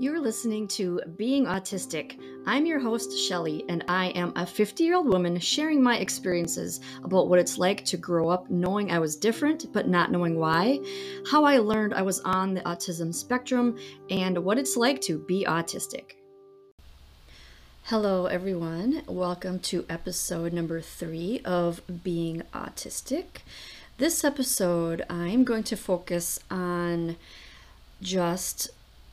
You're 0.00 0.18
listening 0.18 0.66
to 0.68 0.98
Being 1.18 1.44
Autistic. 1.44 2.18
I'm 2.46 2.64
your 2.64 2.80
host, 2.80 3.12
Shelly, 3.18 3.66
and 3.68 3.84
I 3.86 4.06
am 4.12 4.32
a 4.34 4.46
50 4.46 4.82
year 4.82 4.94
old 4.94 5.06
woman 5.06 5.38
sharing 5.38 5.82
my 5.82 5.98
experiences 5.98 6.80
about 7.04 7.28
what 7.28 7.38
it's 7.38 7.58
like 7.58 7.84
to 7.84 7.98
grow 7.98 8.30
up 8.30 8.48
knowing 8.48 8.90
I 8.90 8.98
was 8.98 9.14
different 9.14 9.70
but 9.74 9.88
not 9.88 10.10
knowing 10.10 10.38
why, 10.38 10.80
how 11.30 11.44
I 11.44 11.58
learned 11.58 11.92
I 11.92 12.00
was 12.00 12.18
on 12.20 12.54
the 12.54 12.62
autism 12.62 13.14
spectrum, 13.14 13.76
and 14.08 14.42
what 14.42 14.56
it's 14.56 14.74
like 14.74 15.02
to 15.02 15.18
be 15.18 15.44
autistic. 15.46 16.12
Hello, 17.82 18.24
everyone. 18.24 19.02
Welcome 19.06 19.58
to 19.58 19.84
episode 19.90 20.54
number 20.54 20.80
three 20.80 21.42
of 21.44 21.82
Being 22.02 22.44
Autistic. 22.54 23.42
This 23.98 24.24
episode, 24.24 25.04
I'm 25.10 25.44
going 25.44 25.64
to 25.64 25.76
focus 25.76 26.40
on 26.50 27.16
just 28.00 28.70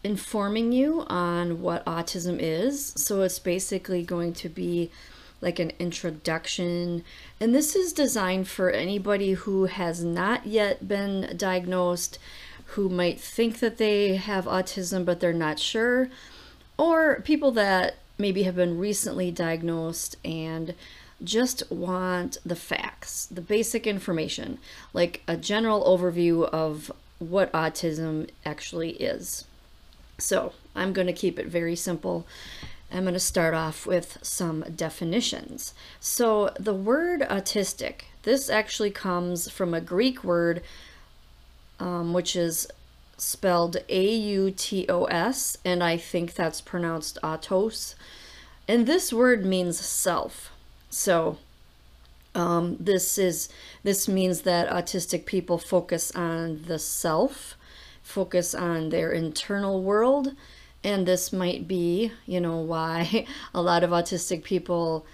informing 0.07 0.71
you 0.71 1.03
on 1.07 1.61
what 1.61 1.83
autism 1.85 2.37
is. 2.39 2.93
So 2.95 3.23
it's 3.23 3.39
basically 3.39 4.03
going 4.03 4.31
to 4.35 4.47
be 4.47 4.89
like 5.41 5.59
an 5.59 5.73
introduction. 5.79 7.03
And 7.41 7.53
this 7.53 7.75
is 7.75 7.91
designed 7.91 8.47
for 8.47 8.71
anybody 8.71 9.33
who 9.33 9.65
has 9.65 10.05
not 10.05 10.47
yet 10.47 10.87
been 10.87 11.35
diagnosed, 11.35 12.19
who 12.67 12.87
might 12.87 13.19
think 13.19 13.59
that 13.59 13.77
they 13.77 14.15
have 14.15 14.45
autism 14.45 15.03
but 15.03 15.19
they're 15.19 15.33
not 15.33 15.59
sure, 15.59 16.09
or 16.77 17.19
people 17.25 17.51
that 17.51 17.97
maybe 18.17 18.43
have 18.43 18.55
been 18.55 18.79
recently 18.79 19.29
diagnosed 19.29 20.15
and 20.23 20.73
just 21.21 21.69
want 21.69 22.37
the 22.45 22.55
facts, 22.55 23.25
the 23.25 23.41
basic 23.41 23.85
information, 23.85 24.57
like 24.93 25.21
a 25.27 25.35
general 25.35 25.83
overview 25.83 26.45
of 26.45 26.91
what 27.19 27.51
autism 27.51 28.29
actually 28.45 28.91
is. 28.91 29.43
So 30.17 30.53
I'm 30.75 30.93
going 30.93 31.07
to 31.07 31.13
keep 31.13 31.37
it 31.37 31.47
very 31.47 31.75
simple. 31.75 32.25
I'm 32.91 33.03
going 33.03 33.13
to 33.13 33.19
start 33.19 33.53
off 33.53 33.85
with 33.85 34.17
some 34.21 34.63
definitions. 34.75 35.73
So 35.99 36.51
the 36.59 36.73
word 36.73 37.21
autistic, 37.21 38.03
this 38.23 38.49
actually 38.49 38.91
comes 38.91 39.49
from 39.49 39.73
a 39.73 39.81
Greek 39.81 40.23
word 40.23 40.61
um, 41.79 42.13
which 42.13 42.35
is 42.35 42.67
spelled 43.17 43.77
A-U-T-O-S, 43.89 45.57
and 45.65 45.83
I 45.83 45.97
think 45.97 46.33
that's 46.33 46.61
pronounced 46.61 47.17
autos. 47.23 47.95
And 48.67 48.85
this 48.85 49.13
word 49.13 49.45
means 49.45 49.79
self. 49.79 50.51
So 50.89 51.37
um, 52.35 52.77
this 52.79 53.17
is 53.17 53.49
this 53.83 54.07
means 54.07 54.41
that 54.41 54.69
autistic 54.69 55.25
people 55.25 55.57
focus 55.57 56.11
on 56.11 56.63
the 56.67 56.77
self 56.77 57.56
focus 58.07 58.55
on 58.55 58.89
their 58.89 59.11
internal 59.11 59.83
world. 59.83 60.33
And 60.83 61.05
this 61.05 61.33
might 61.33 61.67
be, 61.67 62.13
you 62.25 62.39
know, 62.39 62.57
why 62.57 63.27
a 63.53 63.61
lot 63.61 63.83
of 63.83 63.89
autistic 63.89 64.43
people 64.43 65.05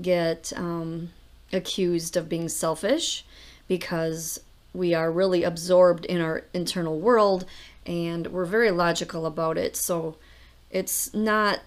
get 0.00 0.52
um, 0.54 1.10
accused 1.52 2.16
of 2.16 2.28
being 2.28 2.48
selfish 2.48 3.24
because 3.68 4.38
we 4.74 4.92
are 4.92 5.10
really 5.10 5.44
absorbed 5.44 6.04
in 6.06 6.20
our 6.20 6.44
internal 6.52 6.98
world 6.98 7.46
and 7.86 8.26
we're 8.26 8.44
very 8.44 8.70
logical 8.70 9.24
about 9.24 9.56
it. 9.56 9.74
So 9.74 10.16
it's 10.70 11.12
not 11.14 11.60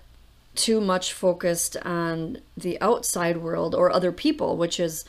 too 0.53 0.80
much 0.80 1.13
focused 1.13 1.75
on 1.78 2.38
the 2.56 2.80
outside 2.80 3.38
world 3.38 3.73
or 3.73 3.91
other 3.91 4.11
people, 4.11 4.56
which 4.56 4.80
is 4.80 5.03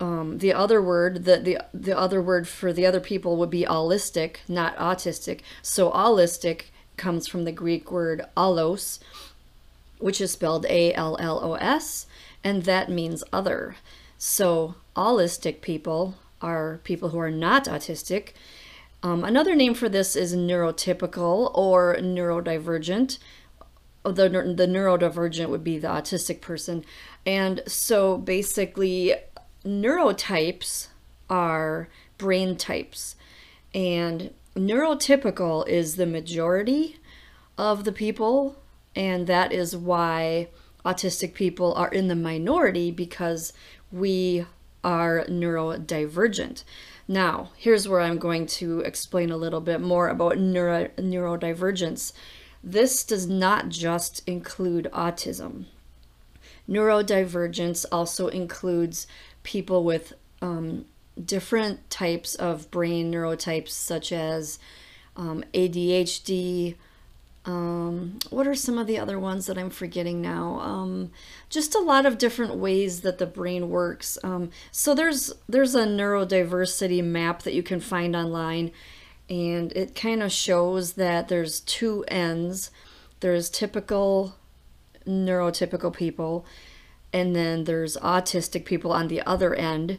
um, 0.00 0.38
the 0.38 0.52
other 0.52 0.80
word, 0.80 1.24
the, 1.24 1.38
the 1.38 1.58
the 1.74 1.98
other 1.98 2.22
word 2.22 2.46
for 2.46 2.72
the 2.72 2.86
other 2.86 3.00
people 3.00 3.36
would 3.36 3.50
be 3.50 3.64
allistic, 3.64 4.36
not 4.46 4.76
autistic. 4.76 5.40
So 5.60 5.90
allistic 5.90 6.66
comes 6.96 7.26
from 7.26 7.44
the 7.44 7.52
Greek 7.52 7.90
word 7.90 8.24
allos, 8.36 9.00
which 9.98 10.20
is 10.20 10.32
spelled 10.32 10.66
A-L-L-O-S, 10.66 12.06
and 12.44 12.62
that 12.64 12.88
means 12.88 13.24
other. 13.32 13.76
So 14.18 14.76
allistic 14.94 15.60
people 15.62 16.14
are 16.40 16.80
people 16.84 17.08
who 17.08 17.18
are 17.18 17.30
not 17.30 17.64
autistic. 17.64 18.30
Um, 19.02 19.24
another 19.24 19.54
name 19.54 19.74
for 19.74 19.88
this 19.88 20.16
is 20.16 20.34
neurotypical 20.34 21.52
or 21.54 21.96
neurodivergent. 21.96 23.18
The, 24.04 24.28
the 24.28 24.66
neurodivergent 24.66 25.48
would 25.48 25.64
be 25.64 25.78
the 25.78 25.88
autistic 25.88 26.40
person. 26.40 26.84
And 27.26 27.62
so 27.66 28.16
basically, 28.16 29.14
neurotypes 29.64 30.88
are 31.28 31.88
brain 32.16 32.56
types, 32.56 33.16
and 33.74 34.32
neurotypical 34.56 35.66
is 35.68 35.96
the 35.96 36.06
majority 36.06 36.96
of 37.56 37.84
the 37.84 37.92
people, 37.92 38.56
and 38.94 39.26
that 39.26 39.52
is 39.52 39.76
why 39.76 40.48
autistic 40.84 41.34
people 41.34 41.74
are 41.74 41.88
in 41.88 42.08
the 42.08 42.16
minority 42.16 42.90
because 42.90 43.52
we 43.90 44.46
are 44.84 45.24
neurodivergent. 45.28 46.64
Now, 47.06 47.50
here's 47.56 47.88
where 47.88 48.00
I'm 48.00 48.18
going 48.18 48.46
to 48.46 48.80
explain 48.80 49.30
a 49.30 49.36
little 49.36 49.60
bit 49.60 49.80
more 49.80 50.08
about 50.08 50.38
neuro, 50.38 50.88
neurodivergence. 50.96 52.12
This 52.62 53.04
does 53.04 53.26
not 53.26 53.70
just 53.70 54.26
include 54.28 54.88
autism. 54.92 55.66
Neurodivergence 56.68 57.86
also 57.90 58.28
includes 58.28 59.06
people 59.48 59.82
with 59.82 60.12
um, 60.42 60.84
different 61.24 61.88
types 61.88 62.34
of 62.34 62.70
brain 62.70 63.10
neurotypes, 63.10 63.70
such 63.70 64.12
as 64.12 64.58
um, 65.16 65.42
ADHD. 65.54 66.74
Um, 67.46 68.18
what 68.28 68.46
are 68.46 68.54
some 68.54 68.76
of 68.76 68.86
the 68.86 68.98
other 68.98 69.18
ones 69.18 69.46
that 69.46 69.56
I'm 69.56 69.70
forgetting 69.70 70.20
now? 70.20 70.60
Um, 70.60 71.12
just 71.48 71.74
a 71.74 71.80
lot 71.80 72.04
of 72.04 72.18
different 72.18 72.56
ways 72.56 73.00
that 73.00 73.16
the 73.16 73.24
brain 73.24 73.70
works. 73.70 74.18
Um, 74.22 74.50
so 74.70 74.94
there's 74.94 75.32
there's 75.48 75.74
a 75.74 75.86
neurodiversity 75.86 77.02
map 77.02 77.44
that 77.44 77.54
you 77.54 77.62
can 77.62 77.80
find 77.80 78.14
online, 78.14 78.70
and 79.30 79.72
it 79.72 79.94
kind 79.94 80.22
of 80.22 80.30
shows 80.30 80.92
that 80.92 81.28
there's 81.28 81.60
two 81.60 82.04
ends. 82.08 82.70
There's 83.20 83.48
typical 83.48 84.34
neurotypical 85.06 85.96
people, 85.96 86.44
and 87.12 87.34
then 87.34 87.64
there's 87.64 87.96
autistic 87.98 88.64
people 88.64 88.92
on 88.92 89.08
the 89.08 89.22
other 89.22 89.54
end. 89.54 89.98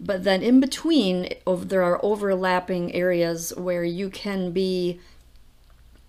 But 0.00 0.24
then 0.24 0.42
in 0.42 0.60
between, 0.60 1.28
there 1.46 1.82
are 1.82 2.04
overlapping 2.04 2.94
areas 2.94 3.52
where 3.56 3.84
you 3.84 4.10
can 4.10 4.52
be 4.52 5.00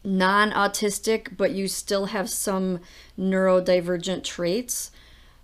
non 0.04 0.52
autistic, 0.52 1.36
but 1.36 1.52
you 1.52 1.68
still 1.68 2.08
have 2.08 2.30
some 2.30 2.80
neurodivergent 3.18 4.24
traits. 4.24 4.92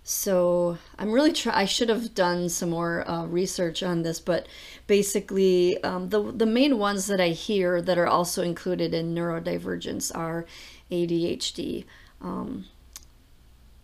So 0.04 0.78
I'm 0.98 1.10
really 1.10 1.32
try. 1.32 1.52
I 1.62 1.64
should 1.64 1.88
have 1.88 2.14
done 2.14 2.48
some 2.48 2.70
more 2.70 3.08
uh, 3.10 3.26
research 3.26 3.82
on 3.82 4.02
this, 4.02 4.20
but 4.20 4.46
basically, 4.86 5.82
um, 5.82 6.10
the 6.10 6.30
the 6.30 6.46
main 6.46 6.78
ones 6.78 7.08
that 7.08 7.20
I 7.20 7.30
hear 7.30 7.82
that 7.82 7.98
are 7.98 8.06
also 8.06 8.44
included 8.44 8.94
in 8.94 9.16
neurodivergence 9.16 10.16
are 10.16 10.46
ADHD. 10.92 11.84
Um, 12.20 12.66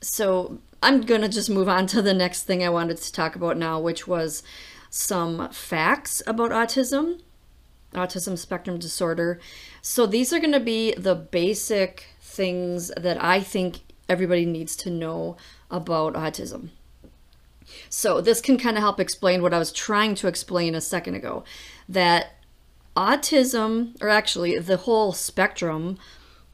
so 0.00 0.60
I'm 0.84 1.02
going 1.02 1.20
to 1.20 1.28
just 1.28 1.48
move 1.48 1.68
on 1.68 1.86
to 1.88 2.02
the 2.02 2.12
next 2.12 2.42
thing 2.42 2.64
I 2.64 2.68
wanted 2.68 2.96
to 2.96 3.12
talk 3.12 3.36
about 3.36 3.56
now, 3.56 3.78
which 3.78 4.08
was 4.08 4.42
some 4.90 5.48
facts 5.50 6.22
about 6.26 6.50
autism, 6.50 7.20
autism 7.94 8.36
spectrum 8.36 8.80
disorder. 8.80 9.38
So 9.80 10.06
these 10.06 10.32
are 10.32 10.40
going 10.40 10.52
to 10.52 10.60
be 10.60 10.92
the 10.94 11.14
basic 11.14 12.06
things 12.20 12.90
that 12.96 13.22
I 13.22 13.40
think 13.40 13.80
everybody 14.08 14.44
needs 14.44 14.74
to 14.76 14.90
know 14.90 15.36
about 15.70 16.14
autism. 16.14 16.70
So 17.88 18.20
this 18.20 18.40
can 18.40 18.58
kind 18.58 18.76
of 18.76 18.82
help 18.82 18.98
explain 18.98 19.40
what 19.40 19.54
I 19.54 19.60
was 19.60 19.70
trying 19.70 20.16
to 20.16 20.26
explain 20.26 20.74
a 20.74 20.80
second 20.80 21.14
ago 21.14 21.44
that 21.88 22.38
autism, 22.96 24.02
or 24.02 24.08
actually 24.08 24.58
the 24.58 24.78
whole 24.78 25.12
spectrum, 25.12 25.96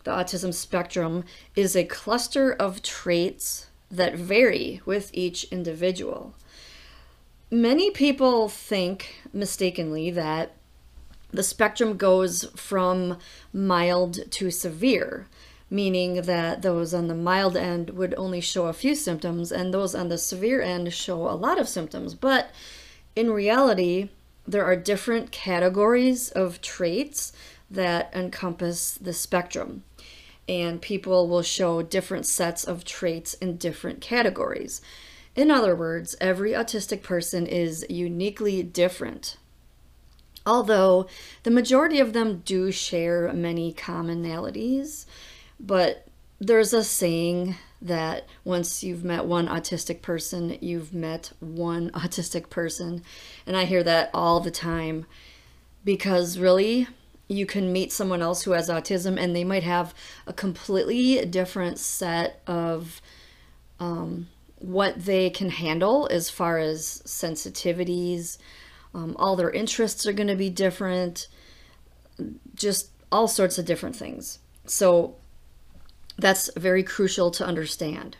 the 0.04 0.10
autism 0.10 0.52
spectrum, 0.52 1.24
is 1.56 1.74
a 1.74 1.84
cluster 1.84 2.52
of 2.52 2.82
traits 2.82 3.67
that 3.90 4.16
vary 4.16 4.80
with 4.84 5.10
each 5.12 5.44
individual. 5.44 6.34
Many 7.50 7.90
people 7.90 8.48
think 8.48 9.22
mistakenly 9.32 10.10
that 10.10 10.52
the 11.30 11.42
spectrum 11.42 11.96
goes 11.96 12.44
from 12.56 13.18
mild 13.52 14.30
to 14.32 14.50
severe, 14.50 15.26
meaning 15.70 16.22
that 16.22 16.62
those 16.62 16.92
on 16.92 17.08
the 17.08 17.14
mild 17.14 17.56
end 17.56 17.90
would 17.90 18.14
only 18.16 18.40
show 18.40 18.66
a 18.66 18.72
few 18.72 18.94
symptoms 18.94 19.52
and 19.52 19.72
those 19.72 19.94
on 19.94 20.08
the 20.08 20.18
severe 20.18 20.60
end 20.60 20.92
show 20.92 21.28
a 21.28 21.36
lot 21.36 21.58
of 21.58 21.68
symptoms. 21.68 22.14
But 22.14 22.50
in 23.14 23.30
reality, 23.30 24.08
there 24.46 24.64
are 24.64 24.76
different 24.76 25.30
categories 25.30 26.30
of 26.30 26.60
traits 26.60 27.32
that 27.70 28.10
encompass 28.14 28.92
the 28.92 29.12
spectrum 29.12 29.84
and 30.48 30.80
people 30.80 31.28
will 31.28 31.42
show 31.42 31.82
different 31.82 32.26
sets 32.26 32.64
of 32.64 32.84
traits 32.84 33.34
in 33.34 33.56
different 33.56 34.00
categories. 34.00 34.80
In 35.36 35.50
other 35.50 35.76
words, 35.76 36.16
every 36.20 36.52
autistic 36.52 37.02
person 37.02 37.46
is 37.46 37.86
uniquely 37.88 38.62
different. 38.62 39.36
Although 40.46 41.06
the 41.42 41.50
majority 41.50 42.00
of 42.00 42.12
them 42.12 42.42
do 42.44 42.72
share 42.72 43.32
many 43.32 43.72
commonalities, 43.72 45.04
but 45.60 46.08
there's 46.40 46.72
a 46.72 46.82
saying 46.82 47.56
that 47.82 48.26
once 48.44 48.82
you've 48.82 49.04
met 49.04 49.26
one 49.26 49.46
autistic 49.46 50.02
person, 50.02 50.56
you've 50.60 50.94
met 50.94 51.32
one 51.40 51.90
autistic 51.94 52.50
person. 52.50 53.02
And 53.46 53.56
I 53.56 53.64
hear 53.64 53.82
that 53.82 54.10
all 54.14 54.40
the 54.40 54.50
time 54.50 55.06
because 55.84 56.38
really, 56.38 56.88
you 57.28 57.44
can 57.44 57.72
meet 57.72 57.92
someone 57.92 58.22
else 58.22 58.42
who 58.42 58.52
has 58.52 58.68
autism 58.68 59.20
and 59.20 59.36
they 59.36 59.44
might 59.44 59.62
have 59.62 59.94
a 60.26 60.32
completely 60.32 61.24
different 61.26 61.78
set 61.78 62.40
of 62.46 63.00
um, 63.78 64.28
what 64.56 65.04
they 65.04 65.30
can 65.30 65.50
handle 65.50 66.08
as 66.10 66.30
far 66.30 66.58
as 66.58 67.02
sensitivities. 67.06 68.38
Um, 68.94 69.14
all 69.18 69.36
their 69.36 69.50
interests 69.50 70.06
are 70.06 70.12
going 70.12 70.28
to 70.28 70.36
be 70.36 70.50
different, 70.50 71.28
just 72.54 72.90
all 73.12 73.28
sorts 73.28 73.58
of 73.58 73.66
different 73.66 73.94
things. 73.94 74.38
So 74.64 75.16
that's 76.18 76.50
very 76.56 76.82
crucial 76.82 77.30
to 77.32 77.46
understand. 77.46 78.16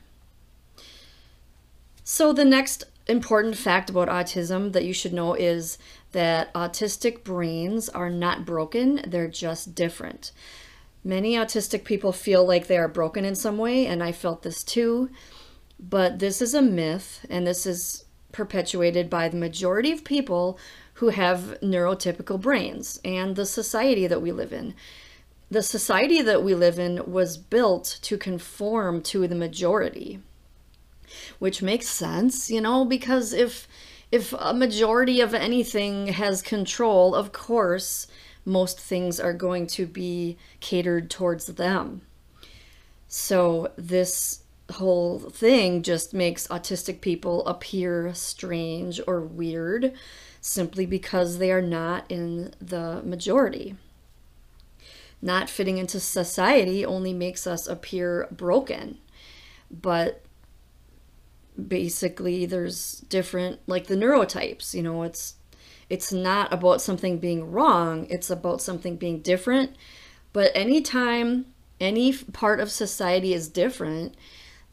So, 2.05 2.33
the 2.33 2.45
next 2.45 2.85
important 3.09 3.57
fact 3.57 3.91
about 3.91 4.09
autism 4.09 4.73
that 4.73 4.85
you 4.85 4.93
should 4.93 5.13
know 5.13 5.35
is 5.35 5.79
that 6.13 6.53
autistic 6.55 7.25
brains 7.25 7.89
are 7.89 8.11
not 8.11 8.45
broken, 8.45 9.01
they're 9.07 9.29
just 9.29 9.75
different. 9.75 10.33
Many 11.03 11.35
autistic 11.35 11.85
people 11.85 12.13
feel 12.13 12.47
like 12.47 12.67
they 12.67 12.77
are 12.77 12.89
broken 12.89 13.25
in 13.25 13.35
some 13.35 13.57
way, 13.57 13.87
and 13.87 14.03
I 14.03 14.13
felt 14.13 14.43
this 14.43 14.63
too. 14.63 15.11
But 15.81 16.19
this 16.19 16.43
is 16.43 16.55
a 16.55 16.63
myth, 16.63 17.25
and 17.31 17.47
this 17.47 17.65
is 17.65 18.05
perpetuated 18.33 19.09
by 19.09 19.29
the 19.29 19.37
majority 19.37 19.93
of 19.93 20.05
people 20.05 20.59
who 20.95 21.09
have 21.11 21.57
neurotypical 21.63 22.41
brains 22.41 23.01
and 23.05 23.37
the 23.37 23.47
society 23.47 24.07
that 24.07 24.21
we 24.21 24.33
live 24.33 24.53
in. 24.53 24.75
The 25.51 25.63
society 25.63 26.21
that 26.23 26.43
we 26.43 26.55
live 26.55 26.79
in 26.79 27.11
was 27.11 27.39
built 27.39 28.01
to 28.03 28.19
conform 28.19 29.01
to 29.03 29.27
the 29.27 29.35
majority, 29.35 30.21
which 31.39 31.63
makes 31.63 31.89
sense, 31.89 32.51
you 32.51 32.61
know, 32.61 32.85
because 32.85 33.33
if 33.33 33.69
if 34.11 34.33
a 34.39 34.55
majority 34.55 35.21
of 35.21 35.35
anything 35.35 36.09
has 36.09 36.41
control, 36.41 37.15
of 37.15 37.33
course, 37.33 38.07
most 38.45 38.81
things 38.81 39.21
are 39.21 39.35
going 39.35 39.67
to 39.67 39.87
be 39.87 40.39
catered 40.61 41.11
towards 41.11 41.47
them. 41.47 42.03
So 43.07 43.73
this 43.77 44.43
whole 44.73 45.19
thing 45.19 45.83
just 45.83 46.13
makes 46.13 46.47
autistic 46.49 47.01
people 47.01 47.47
appear 47.47 48.13
strange 48.15 49.01
or 49.07 49.21
weird 49.21 49.93
simply 50.41 50.87
because 50.87 51.39
they 51.39 51.51
are 51.51 51.63
not 51.63 52.05
in 52.09 52.55
the 52.61 53.03
majority. 53.03 53.77
Not 55.21 55.51
fitting 55.51 55.79
into 55.79 55.99
society 55.99 56.85
only 56.87 57.13
makes 57.13 57.47
us 57.47 57.67
appear 57.67 58.29
broken. 58.31 58.99
But 59.71 60.23
basically 61.67 62.47
there's 62.47 63.01
different 63.09 63.61
like 63.67 63.87
the 63.87 63.97
neurotypes, 63.97 64.75
you 64.75 64.83
know, 64.83 65.03
it's 65.03 65.35
it's 65.91 66.13
not 66.13 66.53
about 66.53 66.83
something 66.83 67.19
being 67.19 67.51
wrong, 67.51 68.07
it's 68.11 68.31
about 68.31 68.61
something 68.61 68.97
being 68.97 69.21
different. 69.21 69.75
But 70.33 70.53
anytime 70.55 71.47
any 71.81 72.13
part 72.13 72.61
of 72.61 72.71
society 72.71 73.33
is 73.33 73.49
different, 73.49 74.15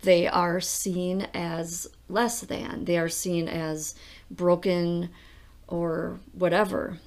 they 0.01 0.27
are 0.27 0.59
seen 0.59 1.27
as 1.33 1.87
less 2.09 2.41
than. 2.41 2.85
They 2.85 2.97
are 2.97 3.09
seen 3.09 3.47
as 3.47 3.95
broken 4.29 5.09
or 5.67 6.19
whatever. 6.33 6.99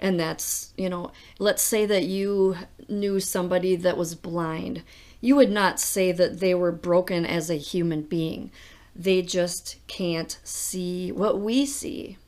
And 0.00 0.18
that's, 0.18 0.72
you 0.76 0.88
know, 0.88 1.12
let's 1.38 1.62
say 1.62 1.86
that 1.86 2.04
you 2.04 2.56
knew 2.88 3.20
somebody 3.20 3.76
that 3.76 3.96
was 3.96 4.14
blind. 4.14 4.82
You 5.20 5.36
would 5.36 5.50
not 5.50 5.78
say 5.78 6.12
that 6.12 6.40
they 6.40 6.54
were 6.54 6.72
broken 6.72 7.24
as 7.24 7.50
a 7.50 7.54
human 7.56 8.02
being. 8.02 8.50
They 8.94 9.22
just 9.22 9.76
can't 9.86 10.38
see 10.44 11.10
what 11.10 11.40
we 11.40 11.66
see. 11.66 12.18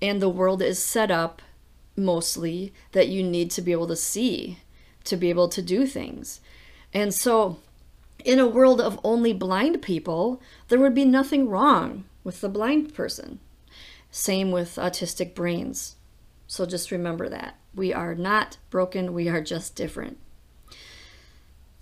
And 0.00 0.20
the 0.20 0.28
world 0.28 0.62
is 0.62 0.82
set 0.82 1.10
up 1.10 1.42
mostly 1.96 2.72
that 2.92 3.08
you 3.08 3.22
need 3.22 3.50
to 3.52 3.62
be 3.62 3.72
able 3.72 3.86
to 3.88 3.96
see 3.96 4.58
to 5.04 5.16
be 5.16 5.30
able 5.30 5.48
to 5.48 5.62
do 5.62 5.86
things. 5.86 6.40
And 6.92 7.14
so, 7.14 7.58
in 8.24 8.38
a 8.38 8.46
world 8.46 8.80
of 8.80 8.98
only 9.04 9.32
blind 9.32 9.82
people, 9.82 10.40
there 10.68 10.78
would 10.78 10.94
be 10.94 11.04
nothing 11.04 11.48
wrong 11.48 12.04
with 12.22 12.40
the 12.40 12.48
blind 12.48 12.94
person. 12.94 13.38
Same 14.10 14.50
with 14.50 14.76
autistic 14.76 15.34
brains. 15.34 15.96
So 16.46 16.64
just 16.64 16.90
remember 16.90 17.28
that. 17.28 17.58
We 17.74 17.92
are 17.92 18.14
not 18.14 18.58
broken, 18.70 19.12
we 19.12 19.28
are 19.28 19.42
just 19.42 19.74
different. 19.74 20.18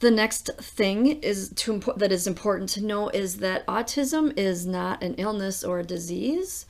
The 0.03 0.11
next 0.11 0.51
thing 0.59 1.07
is 1.23 1.51
to 1.51 1.79
that 1.97 2.11
is 2.11 2.27
important 2.27 2.69
to 2.71 2.85
know 2.85 3.09
is 3.11 3.37
that 3.37 3.65
autism 3.69 4.37
is 4.37 4.67
not 4.67 5.01
an 5.01 5.15
illness 5.15 5.63
or 5.63 5.79
a 5.79 5.85
disease. 5.85 6.67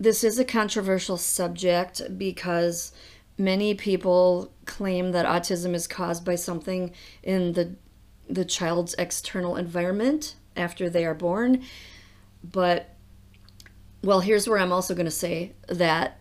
This 0.00 0.24
is 0.24 0.36
a 0.36 0.44
controversial 0.44 1.16
subject 1.16 2.02
because 2.18 2.90
many 3.38 3.74
people 3.74 4.52
claim 4.64 5.12
that 5.12 5.26
autism 5.26 5.74
is 5.74 5.86
caused 5.86 6.24
by 6.24 6.34
something 6.34 6.92
in 7.22 7.52
the 7.52 7.76
the 8.28 8.44
child's 8.44 8.94
external 8.94 9.54
environment 9.54 10.34
after 10.56 10.90
they 10.90 11.04
are 11.04 11.14
born. 11.14 11.62
But 12.42 12.96
well, 14.02 14.22
here's 14.22 14.48
where 14.48 14.58
I'm 14.58 14.72
also 14.72 14.96
going 14.96 15.06
to 15.06 15.12
say 15.12 15.52
that 15.68 16.18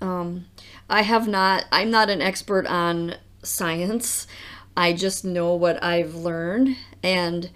um, 0.00 0.46
I 0.88 1.02
have 1.02 1.26
not. 1.26 1.64
I'm 1.72 1.90
not 1.90 2.08
an 2.08 2.22
expert 2.22 2.66
on 2.68 3.16
science. 3.42 4.28
I 4.76 4.92
just 4.92 5.24
know 5.24 5.54
what 5.54 5.82
I've 5.82 6.14
learned. 6.14 6.76
And 7.02 7.50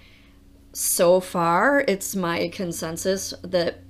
so 0.73 1.21
far, 1.21 1.85
it's 1.87 2.17
my 2.17 2.49
consensus 2.49 3.35
that 3.43 3.81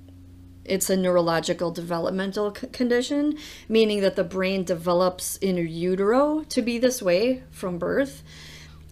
it's 0.65 0.89
a 0.89 0.97
neurological 0.97 1.71
developmental 1.71 2.53
c- 2.53 2.67
condition, 2.67 3.37
meaning 3.67 4.01
that 4.01 4.15
the 4.15 4.23
brain 4.23 4.63
develops 4.63 5.37
in 5.37 5.57
utero 5.57 6.43
to 6.49 6.61
be 6.61 6.77
this 6.77 7.01
way 7.01 7.43
from 7.51 7.77
birth. 7.77 8.23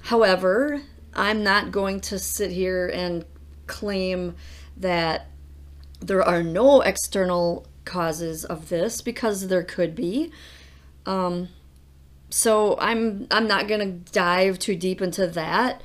However, 0.04 0.82
I'm 1.14 1.44
not 1.44 1.72
going 1.72 2.00
to 2.02 2.20
sit 2.20 2.52
here 2.52 2.88
and 2.88 3.26
claim 3.68 4.36
that 4.78 5.28
there 6.00 6.24
are 6.24 6.44
no 6.44 6.82
external 6.82 7.68
causes 7.86 8.46
of 8.46 8.70
this 8.70 9.02
because 9.02 9.48
there 9.48 9.64
could 9.64 9.96
be. 9.96 10.32
Um, 11.06 11.50
so 12.30 12.78
I'm 12.80 13.28
I'm 13.32 13.48
not 13.48 13.68
gonna 13.68 13.92
dive 13.92 14.60
too 14.60 14.76
deep 14.76 15.02
into 15.02 15.28
that 15.28 15.82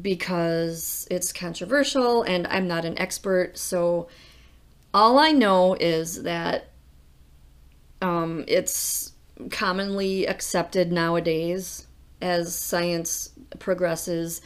because 0.00 1.06
it's 1.10 1.32
controversial 1.32 2.22
and 2.22 2.46
I'm 2.46 2.68
not 2.68 2.84
an 2.84 2.98
expert. 2.98 3.58
So 3.58 4.08
all 4.94 5.18
I 5.18 5.32
know 5.32 5.74
is 5.74 6.22
that 6.22 6.70
um, 8.00 8.44
it's 8.46 9.12
commonly 9.50 10.26
accepted 10.26 10.92
nowadays 10.92 11.86
as 12.20 12.54
science 12.54 13.30
progresses 13.58 14.40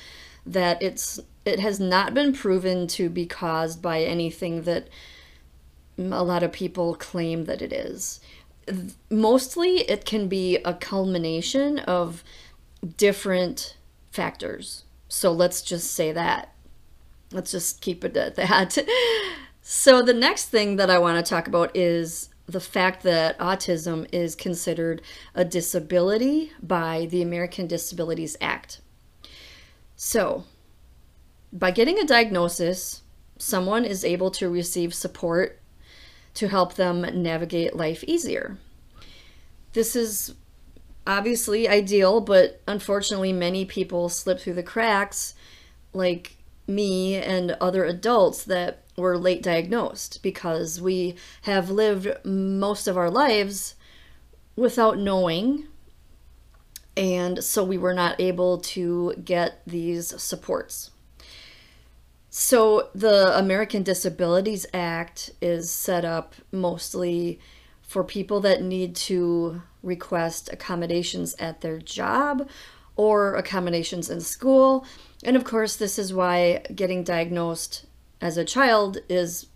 that 0.44 0.82
it's 0.82 1.18
it 1.44 1.59
has 1.59 1.80
not 1.80 2.14
been 2.14 2.32
proven 2.32 2.87
to 2.87 3.09
be 3.09 3.26
caused 3.26 3.82
by 3.82 4.02
anything 4.02 4.62
that 4.62 4.88
a 5.99 6.23
lot 6.23 6.42
of 6.42 6.52
people 6.52 6.94
claim 6.94 7.44
that 7.44 7.62
it 7.62 7.73
is 7.73 8.21
mostly 9.11 9.78
it 9.88 10.04
can 10.04 10.28
be 10.28 10.57
a 10.59 10.75
culmination 10.75 11.78
of 11.81 12.23
different 12.97 13.76
factors. 14.11 14.85
So 15.09 15.33
let's 15.33 15.62
just 15.62 15.92
say 15.92 16.12
that. 16.12 16.54
Let's 17.33 17.50
just 17.50 17.81
keep 17.81 18.04
it 18.04 18.16
at 18.16 18.37
that. 18.37 18.78
so 19.62 20.02
the 20.02 20.14
next 20.14 20.47
thing 20.47 20.76
that 20.76 20.90
I 20.90 20.99
want 20.99 21.25
to 21.25 21.28
talk 21.28 21.49
about 21.49 21.76
is 21.76 22.28
the 22.47 22.61
fact 22.61 23.02
that 23.04 23.38
autism 23.38 24.07
is 24.12 24.35
considered 24.35 25.02
a 25.35 25.45
disability 25.45 26.52
by 26.62 27.07
the 27.11 27.23
American 27.23 27.66
Disabilities 27.66 28.37
Act. 28.40 28.81
So, 29.97 30.45
by 31.52 31.71
getting 31.71 31.99
a 31.99 32.04
diagnosis, 32.04 33.02
someone 33.38 33.85
is 33.85 34.04
able 34.04 34.31
to 34.33 34.49
receive 34.49 34.92
support 34.92 35.61
to 36.34 36.48
help 36.48 36.74
them 36.74 37.02
navigate 37.22 37.76
life 37.76 38.02
easier. 38.04 38.56
This 39.72 39.96
is 39.96 40.34
obviously 41.06 41.68
ideal, 41.68 42.20
but 42.20 42.60
unfortunately, 42.66 43.32
many 43.32 43.64
people 43.64 44.08
slip 44.08 44.40
through 44.40 44.54
the 44.54 44.62
cracks, 44.62 45.34
like 45.92 46.36
me 46.66 47.16
and 47.16 47.52
other 47.60 47.84
adults 47.84 48.44
that 48.44 48.84
were 48.96 49.18
late 49.18 49.42
diagnosed 49.42 50.22
because 50.22 50.80
we 50.80 51.16
have 51.42 51.70
lived 51.70 52.08
most 52.24 52.86
of 52.86 52.96
our 52.96 53.10
lives 53.10 53.74
without 54.54 54.98
knowing. 54.98 55.66
And 56.96 57.42
so 57.42 57.64
we 57.64 57.78
were 57.78 57.94
not 57.94 58.20
able 58.20 58.58
to 58.58 59.14
get 59.24 59.62
these 59.66 60.20
supports. 60.22 60.91
So 62.34 62.88
the 62.94 63.38
American 63.38 63.82
Disabilities 63.82 64.64
Act 64.72 65.32
is 65.42 65.70
set 65.70 66.02
up 66.02 66.34
mostly 66.50 67.38
for 67.82 68.02
people 68.02 68.40
that 68.40 68.62
need 68.62 68.96
to 68.96 69.60
request 69.82 70.48
accommodations 70.50 71.34
at 71.38 71.60
their 71.60 71.76
job 71.76 72.48
or 72.96 73.34
accommodations 73.34 74.08
in 74.08 74.22
school. 74.22 74.86
And 75.22 75.36
of 75.36 75.44
course, 75.44 75.76
this 75.76 75.98
is 75.98 76.14
why 76.14 76.62
getting 76.74 77.04
diagnosed 77.04 77.84
as 78.18 78.38
a 78.38 78.46
child 78.46 78.96
is 79.10 79.48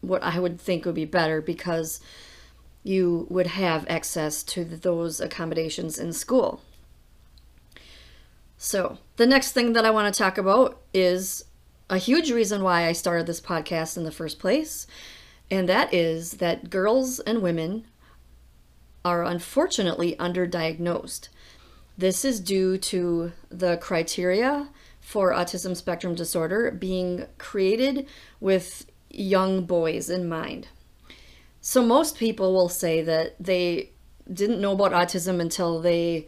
what 0.00 0.22
I 0.22 0.40
would 0.40 0.58
think 0.58 0.86
would 0.86 0.94
be 0.94 1.04
better 1.04 1.42
because 1.42 2.00
you 2.82 3.26
would 3.28 3.48
have 3.48 3.84
access 3.90 4.42
to 4.44 4.64
those 4.64 5.20
accommodations 5.20 5.98
in 5.98 6.14
school. 6.14 6.62
So, 8.56 8.96
the 9.16 9.26
next 9.26 9.52
thing 9.52 9.74
that 9.74 9.84
I 9.84 9.90
want 9.90 10.14
to 10.14 10.18
talk 10.18 10.38
about 10.38 10.80
is 10.94 11.44
a 11.88 11.98
huge 11.98 12.30
reason 12.30 12.62
why 12.62 12.86
I 12.86 12.92
started 12.92 13.26
this 13.26 13.40
podcast 13.40 13.96
in 13.96 14.04
the 14.04 14.10
first 14.10 14.38
place, 14.38 14.86
and 15.50 15.68
that 15.68 15.92
is 15.94 16.32
that 16.32 16.70
girls 16.70 17.20
and 17.20 17.42
women 17.42 17.86
are 19.04 19.24
unfortunately 19.24 20.16
underdiagnosed. 20.16 21.28
This 21.96 22.24
is 22.24 22.40
due 22.40 22.76
to 22.78 23.32
the 23.48 23.76
criteria 23.76 24.68
for 25.00 25.32
autism 25.32 25.76
spectrum 25.76 26.16
disorder 26.16 26.72
being 26.72 27.26
created 27.38 28.08
with 28.40 28.86
young 29.08 29.64
boys 29.64 30.10
in 30.10 30.28
mind. 30.28 30.68
So, 31.60 31.82
most 31.82 32.18
people 32.18 32.52
will 32.52 32.68
say 32.68 33.02
that 33.02 33.36
they 33.38 33.90
didn't 34.32 34.60
know 34.60 34.72
about 34.72 34.92
autism 34.92 35.40
until 35.40 35.80
they 35.80 36.26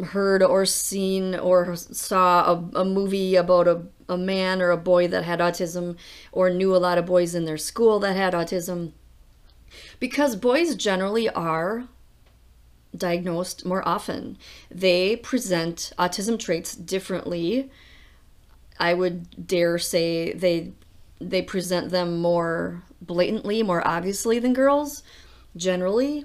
heard 0.00 0.42
or 0.42 0.66
seen 0.66 1.34
or 1.34 1.76
saw 1.76 2.52
a, 2.52 2.80
a 2.80 2.84
movie 2.84 3.36
about 3.36 3.68
a, 3.68 3.82
a 4.08 4.16
man 4.16 4.62
or 4.62 4.70
a 4.70 4.76
boy 4.76 5.08
that 5.08 5.24
had 5.24 5.40
autism 5.40 5.96
or 6.32 6.50
knew 6.50 6.74
a 6.74 6.78
lot 6.78 6.98
of 6.98 7.06
boys 7.06 7.34
in 7.34 7.44
their 7.44 7.58
school 7.58 7.98
that 8.00 8.16
had 8.16 8.32
autism. 8.32 8.92
Because 10.00 10.36
boys 10.36 10.74
generally 10.74 11.28
are 11.28 11.84
diagnosed 12.96 13.64
more 13.64 13.86
often. 13.86 14.38
They 14.70 15.16
present 15.16 15.92
autism 15.98 16.38
traits 16.38 16.74
differently. 16.74 17.70
I 18.78 18.94
would 18.94 19.46
dare 19.46 19.78
say 19.78 20.32
they 20.32 20.72
they 21.20 21.42
present 21.42 21.90
them 21.90 22.20
more 22.20 22.84
blatantly, 23.02 23.62
more 23.62 23.86
obviously 23.86 24.38
than 24.38 24.52
girls 24.52 25.02
generally. 25.56 26.24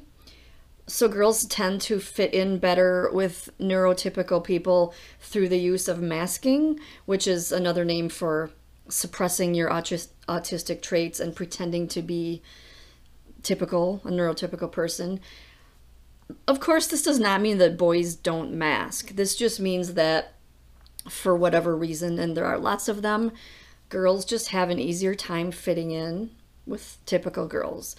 So 0.86 1.08
girls 1.08 1.46
tend 1.46 1.82
to 1.82 2.00
fit 2.00 2.34
in 2.34 2.60
better 2.60 3.10
with 3.14 3.50
neurotypical 3.60 4.44
people 4.44 4.94
through 5.20 5.50
the 5.50 5.60
use 5.60 5.88
of 5.88 6.02
masking, 6.02 6.80
which 7.06 7.26
is 7.26 7.52
another 7.52 7.86
name 7.86 8.10
for 8.10 8.52
suppressing 8.90 9.54
your 9.54 9.70
autistic 9.70 10.82
traits 10.82 11.22
and 11.22 11.36
pretending 11.36 11.88
to 11.88 12.02
be 12.02 12.42
typical, 13.44 14.02
a 14.04 14.10
neurotypical 14.10 14.70
person. 14.72 15.22
Of 16.48 16.60
course, 16.60 16.88
this 16.88 17.02
does 17.02 17.20
not 17.20 17.42
mean 17.42 17.60
that 17.60 17.78
boys 17.78 18.16
don't 18.16 18.54
mask. 18.54 19.16
This 19.16 19.36
just 19.36 19.60
means 19.60 19.94
that 19.94 20.34
for 21.10 21.36
whatever 21.36 21.76
reason, 21.76 22.20
and 22.20 22.36
there 22.36 22.46
are 22.46 22.58
lots 22.58 22.90
of 22.90 23.02
them, 23.02 23.32
girls 23.90 24.26
just 24.26 24.50
have 24.50 24.70
an 24.70 24.80
easier 24.80 25.16
time 25.16 25.52
fitting 25.52 25.92
in 25.92 26.32
with 26.66 26.98
typical 27.06 27.48
girls. 27.48 27.96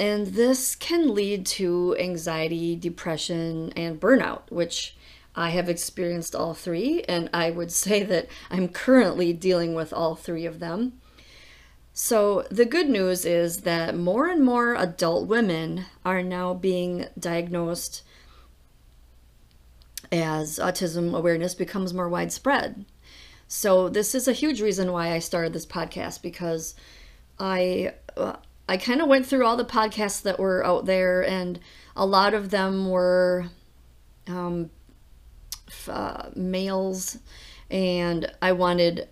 And 0.00 0.28
this 0.28 0.76
can 0.76 1.14
lead 1.14 1.44
to 1.60 1.94
anxiety, 2.00 2.74
depression, 2.74 3.70
and 3.76 4.00
burnout, 4.00 4.50
which 4.50 4.96
I 5.36 5.50
have 5.50 5.68
experienced 5.68 6.34
all 6.34 6.54
three, 6.54 7.02
and 7.02 7.28
I 7.34 7.50
would 7.50 7.70
say 7.84 8.02
that 8.04 8.26
I'm 8.50 8.68
currently 8.68 9.34
dealing 9.34 9.74
with 9.74 9.92
all 9.92 10.16
three 10.16 10.46
of 10.46 10.58
them. 10.58 10.94
So, 11.92 12.46
the 12.50 12.64
good 12.64 12.88
news 12.88 13.26
is 13.26 13.58
that 13.58 13.94
more 13.94 14.26
and 14.26 14.42
more 14.42 14.74
adult 14.74 15.26
women 15.26 15.84
are 16.02 16.22
now 16.22 16.54
being 16.54 17.06
diagnosed 17.18 18.02
as 20.10 20.58
autism 20.58 21.14
awareness 21.14 21.54
becomes 21.54 21.92
more 21.92 22.08
widespread. 22.08 22.86
So, 23.48 23.90
this 23.90 24.14
is 24.14 24.26
a 24.26 24.32
huge 24.32 24.62
reason 24.62 24.92
why 24.92 25.12
I 25.12 25.18
started 25.18 25.52
this 25.52 25.66
podcast 25.66 26.22
because 26.22 26.74
I 27.38 27.92
uh, 28.16 28.36
I 28.70 28.76
kind 28.76 29.02
of 29.02 29.08
went 29.08 29.26
through 29.26 29.44
all 29.44 29.56
the 29.56 29.64
podcasts 29.64 30.22
that 30.22 30.38
were 30.38 30.64
out 30.64 30.86
there, 30.86 31.26
and 31.26 31.58
a 31.96 32.06
lot 32.06 32.34
of 32.34 32.50
them 32.50 32.88
were 32.88 33.46
um, 34.28 34.70
uh, 35.88 36.30
males, 36.36 37.18
and 37.68 38.30
I 38.40 38.52
wanted 38.52 39.08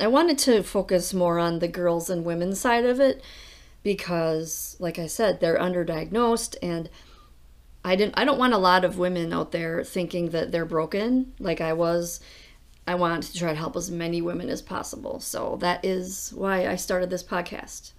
I 0.00 0.08
wanted 0.08 0.38
to 0.38 0.64
focus 0.64 1.14
more 1.14 1.38
on 1.38 1.60
the 1.60 1.68
girls 1.68 2.10
and 2.10 2.24
women 2.24 2.56
side 2.56 2.84
of 2.84 2.98
it 2.98 3.22
because, 3.84 4.74
like 4.80 4.98
I 4.98 5.06
said, 5.06 5.38
they're 5.38 5.58
underdiagnosed, 5.58 6.56
and 6.60 6.90
I 7.84 7.94
didn't 7.94 8.18
I 8.18 8.24
don't 8.24 8.36
want 8.36 8.52
a 8.52 8.58
lot 8.58 8.84
of 8.84 8.98
women 8.98 9.32
out 9.32 9.52
there 9.52 9.84
thinking 9.84 10.30
that 10.30 10.50
they're 10.50 10.64
broken 10.64 11.34
like 11.38 11.60
I 11.60 11.72
was. 11.72 12.18
I 12.88 12.96
want 12.96 13.22
to 13.24 13.38
try 13.38 13.50
to 13.50 13.58
help 13.58 13.76
as 13.76 13.92
many 13.92 14.20
women 14.22 14.48
as 14.48 14.62
possible. 14.62 15.20
So 15.20 15.56
that 15.60 15.84
is 15.84 16.32
why 16.34 16.66
I 16.66 16.74
started 16.74 17.10
this 17.10 17.24
podcast. 17.24 17.92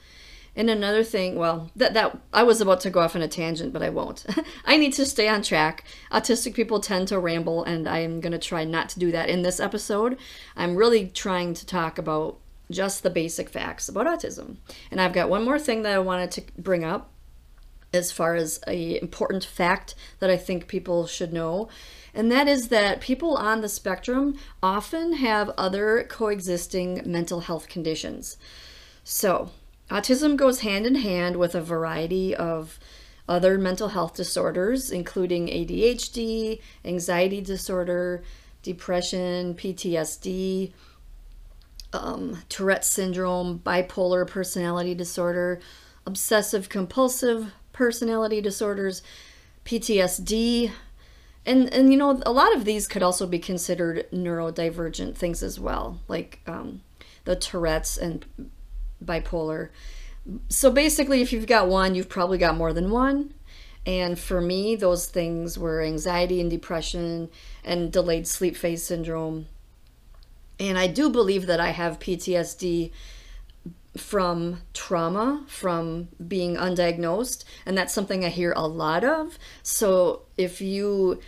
And 0.58 0.72
another 0.72 1.04
thing, 1.04 1.36
well, 1.36 1.70
that 1.76 1.94
that 1.94 2.18
I 2.34 2.42
was 2.42 2.60
about 2.60 2.82
to 2.82 2.90
go 2.90 3.02
off 3.02 3.16
on 3.16 3.22
a 3.22 3.28
tangent, 3.28 3.72
but 3.72 3.84
I 3.84 3.90
won't. 3.90 4.26
I 4.66 4.76
need 4.76 4.92
to 4.94 5.06
stay 5.06 5.30
on 5.30 5.44
track. 5.44 5.84
Autistic 6.12 6.56
people 6.56 6.80
tend 6.80 7.08
to 7.10 7.20
ramble, 7.20 7.64
and 7.64 7.88
I 7.88 8.00
am 8.00 8.20
going 8.20 8.32
to 8.32 8.40
try 8.40 8.66
not 8.66 8.90
to 8.90 9.00
do 9.00 9.12
that 9.12 9.30
in 9.30 9.44
this 9.44 9.60
episode. 9.60 10.18
I'm 10.56 10.76
really 10.76 11.10
trying 11.10 11.54
to 11.54 11.66
talk 11.66 12.00
about 12.00 12.40
just 12.72 13.04
the 13.04 13.12
basic 13.12 13.50
facts 13.50 13.88
about 13.88 14.08
autism. 14.08 14.58
And 14.90 15.00
I've 15.00 15.14
got 15.14 15.30
one 15.30 15.46
more 15.46 15.60
thing 15.60 15.84
that 15.84 15.94
I 15.94 16.00
wanted 16.00 16.32
to 16.32 16.44
bring 16.58 16.84
up 16.84 17.12
as 17.94 18.12
far 18.12 18.34
as 18.34 18.60
a 18.68 19.00
important 19.00 19.46
fact 19.46 19.94
that 20.20 20.32
I 20.32 20.38
think 20.38 20.68
people 20.68 21.06
should 21.06 21.32
know. 21.32 21.70
And 22.16 22.32
that 22.32 22.48
is 22.48 22.70
that 22.70 23.00
people 23.00 23.38
on 23.38 23.62
the 23.62 23.70
spectrum 23.70 24.40
often 24.64 25.14
have 25.14 25.52
other 25.56 26.04
coexisting 26.10 27.04
mental 27.06 27.42
health 27.42 27.70
conditions. 27.70 28.38
So, 29.04 29.52
Autism 29.90 30.36
goes 30.36 30.62
hand 30.62 30.86
in 30.86 30.96
hand 30.96 31.38
with 31.38 31.56
a 31.56 31.62
variety 31.62 32.36
of 32.36 32.80
other 33.28 33.58
mental 33.58 33.90
health 33.90 34.16
disorders, 34.16 34.92
including 34.92 35.48
ADHD, 35.48 36.62
anxiety 36.84 37.42
disorder, 37.42 38.24
depression, 38.64 39.54
PTSD, 39.54 40.72
um, 41.94 42.44
Tourette 42.50 42.86
syndrome, 42.86 43.60
bipolar 43.60 44.28
personality 44.28 44.94
disorder, 44.94 45.60
obsessive 46.06 46.70
compulsive 46.70 47.54
personality 47.74 48.42
disorders, 48.42 49.02
PTSD. 49.66 50.72
And, 51.46 51.74
and 51.74 51.92
you 51.92 51.98
know, 51.98 52.22
a 52.26 52.32
lot 52.32 52.56
of 52.56 52.66
these 52.66 52.88
could 52.88 53.04
also 53.04 53.26
be 53.26 53.40
considered 53.40 54.06
neurodivergent 54.12 55.16
things 55.16 55.42
as 55.42 55.60
well, 55.60 56.00
like 56.08 56.42
um, 56.46 56.82
the 57.24 57.36
Tourette's 57.36 57.98
and 57.98 58.26
bipolar. 59.08 59.70
So 60.50 60.70
basically, 60.70 61.22
if 61.22 61.34
you've 61.34 61.48
got 61.48 61.68
one, 61.68 61.96
you've 61.96 62.10
probably 62.10 62.38
got 62.38 62.58
more 62.58 62.74
than 62.74 62.92
one. 62.92 63.34
And 63.86 64.20
for 64.20 64.42
me, 64.42 64.76
those 64.76 65.06
things 65.06 65.58
were 65.58 65.82
anxiety 65.82 66.42
and 66.42 66.52
depression 66.52 67.30
and 67.64 67.92
delayed 67.92 68.28
sleep 68.28 68.58
phase 68.58 68.84
syndrome. 68.84 69.48
And 70.60 70.78
I 70.78 70.88
do 70.88 71.10
believe 71.10 71.48
that 71.48 71.62
I 71.62 71.70
have 71.70 72.00
PTSD 72.00 72.92
from 73.96 74.62
trauma, 74.74 75.44
from 75.48 76.10
being 76.28 76.56
undiagnosed. 76.56 77.46
And 77.66 77.78
that's 77.78 77.94
something 77.94 78.26
I 78.26 78.30
hear 78.30 78.54
a 78.56 78.68
lot 78.68 79.04
of. 79.04 79.40
So 79.64 80.24
if 80.38 80.60
you 80.60 81.22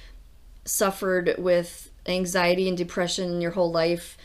suffered 0.66 1.36
with 1.38 1.92
anxiety 2.06 2.68
and 2.68 2.78
depression 2.78 3.42
your 3.42 3.52
whole 3.52 3.72
life, 3.72 4.18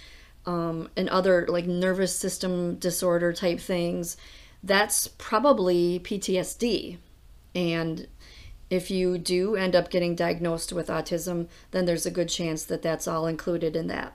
um, 0.46 0.90
and 0.96 1.08
other 1.08 1.46
like 1.48 1.66
nervous 1.66 2.14
system 2.14 2.76
disorder 2.76 3.32
type 3.32 3.60
things, 3.60 4.16
that's 4.62 5.08
probably 5.08 6.00
PTSD. 6.00 6.98
And 7.54 8.06
if 8.70 8.90
you 8.90 9.18
do 9.18 9.56
end 9.56 9.76
up 9.76 9.90
getting 9.90 10.14
diagnosed 10.14 10.72
with 10.72 10.88
autism, 10.88 11.48
then 11.70 11.84
there's 11.84 12.06
a 12.06 12.10
good 12.10 12.28
chance 12.28 12.64
that 12.64 12.82
that's 12.82 13.06
all 13.06 13.26
included 13.26 13.76
in 13.76 13.86
that. 13.88 14.14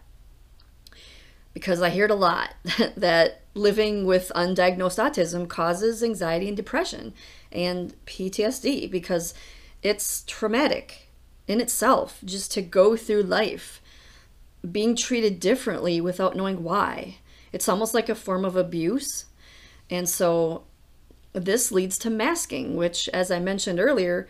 Because 1.53 1.81
I 1.81 1.89
hear 1.89 2.05
it 2.05 2.12
a 2.12 2.15
lot 2.15 2.53
that 2.95 3.41
living 3.53 4.05
with 4.05 4.31
undiagnosed 4.36 5.00
autism 5.00 5.48
causes 5.48 6.03
anxiety 6.03 6.48
and 6.48 6.57
depression 6.57 7.13
and 7.51 7.95
PTSD 8.05 8.89
because 8.89 9.33
it's 9.81 10.24
traumatic 10.27 11.09
in 11.48 11.59
itself 11.59 12.19
just 12.24 12.51
to 12.51 12.62
go 12.62 12.95
through 12.95 13.24
life 13.24 13.81
being 14.69 14.95
treated 14.95 15.39
differently 15.39 16.01
without 16.01 16.35
knowing 16.35 16.63
why. 16.63 17.17
It's 17.51 17.69
almost 17.69 17.93
like 17.93 18.09
a 18.09 18.15
form 18.15 18.45
of 18.45 18.55
abuse. 18.55 19.25
And 19.89 20.07
so 20.07 20.63
this 21.33 21.71
leads 21.71 21.97
to 21.99 22.09
masking, 22.09 22.75
which 22.75 23.09
as 23.09 23.31
I 23.31 23.39
mentioned 23.39 23.79
earlier 23.79 24.27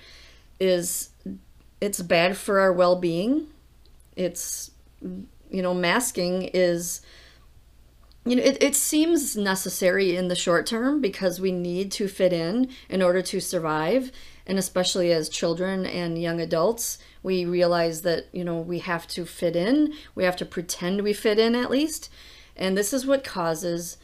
is 0.60 1.10
it's 1.82 2.02
bad 2.02 2.38
for 2.38 2.60
our 2.60 2.74
well-being. 2.74 3.48
It's 4.16 4.72
you 5.02 5.62
know, 5.62 5.74
masking 5.74 6.44
is 6.54 7.02
you 8.26 8.36
know, 8.36 8.44
it, 8.44 8.62
it 8.62 8.76
seems 8.76 9.36
necessary 9.36 10.16
in 10.16 10.28
the 10.28 10.36
short 10.36 10.66
term 10.66 11.02
because 11.02 11.40
we 11.40 11.52
need 11.52 11.92
to 11.94 12.08
fit 12.08 12.34
in 12.34 12.70
in 12.90 13.02
order 13.02 13.22
to 13.24 13.40
survive. 13.40 14.12
And 14.50 14.58
especially 14.58 15.12
as 15.12 15.30
children 15.30 15.86
and 15.86 16.20
young 16.20 16.42
adults, 16.42 16.98
we 17.22 17.46
realize 17.46 18.02
that, 18.02 18.26
you 18.32 18.44
know, 18.44 18.58
we 18.58 18.80
have 18.80 19.08
to 19.10 19.24
fit 19.24 19.56
in. 19.56 19.94
We 20.16 20.24
have 20.24 20.36
to 20.38 20.46
pretend 20.46 21.04
we 21.04 21.14
fit 21.14 21.38
in 21.38 21.54
at 21.54 21.70
least. 21.70 22.10
And 22.58 22.76
this 22.76 22.92
is 22.92 23.06
what 23.06 23.24
causes 23.24 23.98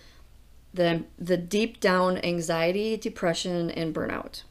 the, 0.71 1.05
the 1.17 1.35
deep 1.35 1.79
down 1.79 2.19
anxiety, 2.19 2.95
depression, 2.95 3.71
and 3.71 3.91
burnout. 3.91 4.43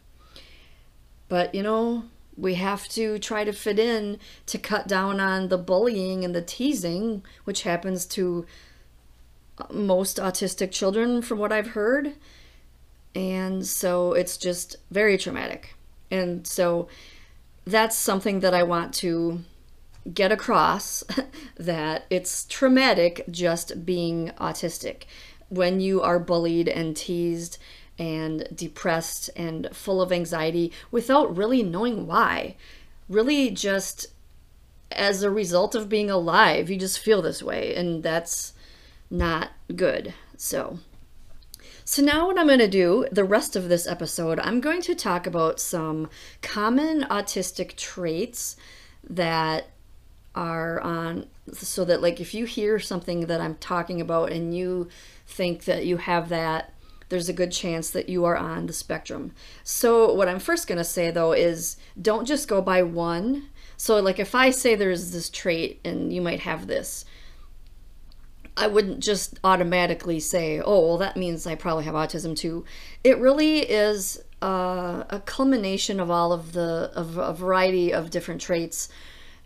But, 1.29 1.55
you 1.55 1.63
know, 1.63 2.07
we 2.37 2.55
have 2.55 2.89
to 2.89 3.21
try 3.21 3.45
to 3.45 3.53
fit 3.53 3.79
in 3.79 4.19
to 4.47 4.59
cut 4.59 4.89
down 4.89 5.21
on 5.21 5.47
the 5.47 5.59
bullying 5.59 6.25
and 6.25 6.35
the 6.35 6.43
teasing, 6.43 7.23
which 7.45 7.63
happens 7.63 8.05
to 8.07 8.45
most 9.71 10.17
autistic 10.17 10.73
children, 10.73 11.23
from 11.23 11.39
what 11.39 11.53
I've 11.53 11.69
heard. 11.69 12.15
And 13.15 13.65
so 13.65 14.13
it's 14.13 14.37
just 14.37 14.75
very 14.91 15.17
traumatic. 15.17 15.77
And 16.11 16.47
so 16.47 16.89
that's 17.65 17.97
something 17.97 18.41
that 18.41 18.55
I 18.55 18.63
want 18.63 18.95
to 18.95 19.41
get 20.13 20.31
across 20.31 21.03
that 21.57 22.05
it's 22.11 22.45
traumatic 22.47 23.25
just 23.31 23.87
being 23.87 24.33
autistic. 24.39 25.05
When 25.49 25.81
you 25.81 26.03
are 26.03 26.19
bullied 26.19 26.69
and 26.69 26.97
teased 26.97 27.59
and 27.99 28.49
depressed 28.55 29.31
and 29.37 29.69
full 29.73 30.03
of 30.03 30.13
anxiety 30.13 30.73
without 30.91 31.37
really 31.37 31.63
knowing 31.63 32.07
why. 32.07 32.57
Really, 33.09 33.51
just 33.51 34.07
as 34.91 35.23
a 35.23 35.31
result 35.31 35.75
of 35.75 35.89
being 35.89 36.11
alive, 36.11 36.71
you 36.71 36.77
just 36.77 36.99
feel 36.99 37.23
this 37.23 37.43
way, 37.43 37.75
and 37.75 38.03
that's 38.03 38.55
not 39.11 39.51
good. 39.75 40.15
So, 40.37 40.79
so 41.85 42.03
now 42.03 42.27
what 42.27 42.39
I'm 42.39 42.47
going 42.47 42.59
to 42.61 42.69
do, 42.69 43.07
the 43.13 43.25
rest 43.25 43.57
of 43.57 43.69
this 43.69 43.87
episode, 43.87 44.39
I'm 44.41 44.61
going 44.61 44.81
to 44.83 44.95
talk 44.95 45.27
about 45.27 45.61
some 45.61 46.09
common 46.41 47.03
autistic 47.03 47.77
traits 47.77 48.57
that 49.09 49.69
are 50.35 50.81
on 50.81 51.27
so 51.53 51.85
that 51.85 52.03
like 52.03 52.21
if 52.21 52.35
you 52.35 52.47
hear 52.47 52.79
something 52.81 53.27
that 53.27 53.41
I'm 53.41 53.55
talking 53.57 54.01
about 54.01 54.33
and 54.33 54.57
you 54.57 54.89
think 55.27 55.65
that 55.65 55.87
you 55.87 55.99
have 55.99 56.29
that 56.31 56.75
there's 57.09 57.29
a 57.29 57.35
good 57.35 57.53
chance 57.53 57.91
that 57.91 58.09
you 58.09 58.25
are 58.25 58.37
on 58.37 58.67
the 58.67 58.73
spectrum. 58.73 59.33
So, 59.63 60.13
what 60.13 60.29
I'm 60.29 60.39
first 60.39 60.67
going 60.67 60.79
to 60.79 60.85
say 60.85 61.11
though 61.11 61.33
is 61.33 61.77
don't 62.01 62.27
just 62.27 62.49
go 62.49 62.61
by 62.61 62.83
one. 62.83 63.51
So, 63.77 64.01
like 64.01 64.19
if 64.19 64.35
I 64.35 64.51
say 64.51 64.75
there's 64.75 65.13
this 65.13 65.29
trait 65.29 65.81
and 65.85 66.13
you 66.13 66.21
might 66.21 66.41
have 66.41 66.67
this, 66.67 67.05
I 68.57 68.69
wouldn't 68.69 69.01
just 69.01 69.39
automatically 69.43 70.21
say, 70.21 70.61
oh, 70.61 70.87
well, 70.87 70.99
that 70.99 71.17
means 71.17 71.47
I 71.47 71.55
probably 71.55 71.85
have 71.85 71.95
autism 71.95 72.37
too. 72.37 72.65
It 73.03 73.19
really 73.19 73.59
is 73.59 74.23
uh, 74.43 75.05
a 75.11 75.21
culmination 75.25 75.99
of 75.99 76.11
all 76.11 76.33
of 76.33 76.53
the, 76.53 76.93
of 76.95 77.19
a 77.19 77.33
variety 77.33 77.93
of 77.93 78.11
different 78.11 78.41
traits. 78.41 78.89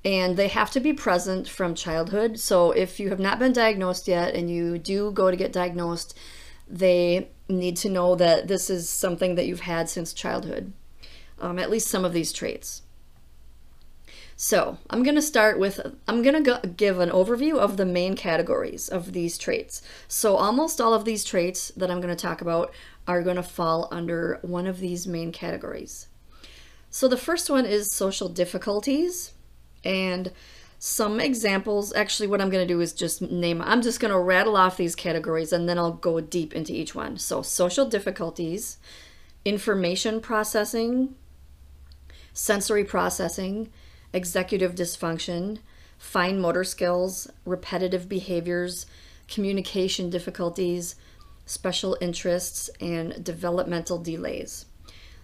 And 0.05 0.37
they 0.37 0.49
have 0.49 0.71
to 0.73 0.81
be 0.81 0.93
present 0.93 1.49
from 1.49 1.75
childhood. 1.75 2.39
So 2.39 2.71
if 2.71 3.01
you 3.01 3.09
have 3.09 3.19
not 3.19 3.39
been 3.39 3.53
diagnosed 3.53 4.09
yet 4.09 4.35
and 4.35 4.51
you 4.51 4.79
do 4.79 5.11
go 5.11 5.31
to 5.31 5.37
get 5.37 5.53
diagnosed, 5.53 6.17
they 6.69 7.31
need 7.49 7.77
to 7.79 7.89
know 7.89 8.15
that 8.15 8.47
this 8.47 8.69
is 8.69 8.89
something 8.89 9.35
that 9.35 9.47
you've 9.47 9.61
had 9.61 9.89
since 9.89 10.13
childhood, 10.13 10.73
um, 11.41 11.59
at 11.59 11.71
least 11.71 11.89
some 11.89 12.05
of 12.05 12.13
these 12.13 12.33
traits. 12.33 12.83
So 14.41 14.79
I'm 14.89 15.03
going 15.03 15.17
to 15.17 15.21
start 15.21 15.59
with, 15.59 15.81
I'm 16.07 16.23
going 16.23 16.45
to 16.45 16.61
give 16.77 17.01
an 17.01 17.11
overview 17.11 17.59
of 17.59 17.77
the 17.77 17.85
main 17.85 18.15
categories 18.15 18.89
of 18.89 19.13
these 19.13 19.37
traits. 19.37 19.83
So 20.07 20.37
almost 20.37 20.81
all 20.81 20.95
of 20.95 21.05
these 21.05 21.25
traits 21.25 21.73
that 21.77 21.91
I'm 21.91 22.01
going 22.01 22.15
to 22.15 22.23
talk 22.23 22.41
about 22.41 22.73
are 23.09 23.21
going 23.21 23.35
to 23.35 23.43
fall 23.43 23.89
under 23.91 24.39
one 24.43 24.69
of 24.69 24.79
these 24.79 25.09
main 25.09 25.33
categories. 25.33 26.07
So 26.89 27.09
the 27.09 27.17
first 27.17 27.51
one 27.51 27.67
is 27.67 27.93
social 27.93 28.29
difficulties. 28.29 29.33
And 29.83 30.31
some 30.79 31.19
examples. 31.19 31.93
Actually, 31.93 32.29
what 32.29 32.41
I'm 32.41 32.51
going 32.51 32.65
to 32.65 32.73
do 32.73 32.81
is 32.81 32.93
just 32.93 33.21
name, 33.21 33.61
I'm 33.61 33.83
just 33.83 33.99
going 33.99 34.13
to 34.13 34.21
rattle 34.21 34.57
off 34.57 34.77
these 34.77 34.95
categories 34.95 35.53
and 35.53 35.69
then 35.69 35.79
I'll 35.79 35.91
go 35.91 36.21
deep 36.21 36.55
into 36.55 36.73
each 36.73 36.95
one. 36.95 37.19
So, 37.19 37.43
social 37.43 37.87
difficulties, 37.87 38.79
information 39.45 40.21
processing, 40.21 41.17
sensory 42.33 42.85
processing, 42.85 43.73
executive 44.13 44.75
dysfunction, 44.75 45.59
fine 45.99 46.41
motor 46.41 46.65
skills, 46.65 47.29
repetitive 47.45 48.09
behaviors, 48.09 48.87
communication 49.29 50.11
difficulties, 50.11 50.97
special 51.47 51.97
interests, 52.01 52.71
and 52.81 53.23
developmental 53.25 53.99
delays. 53.99 54.67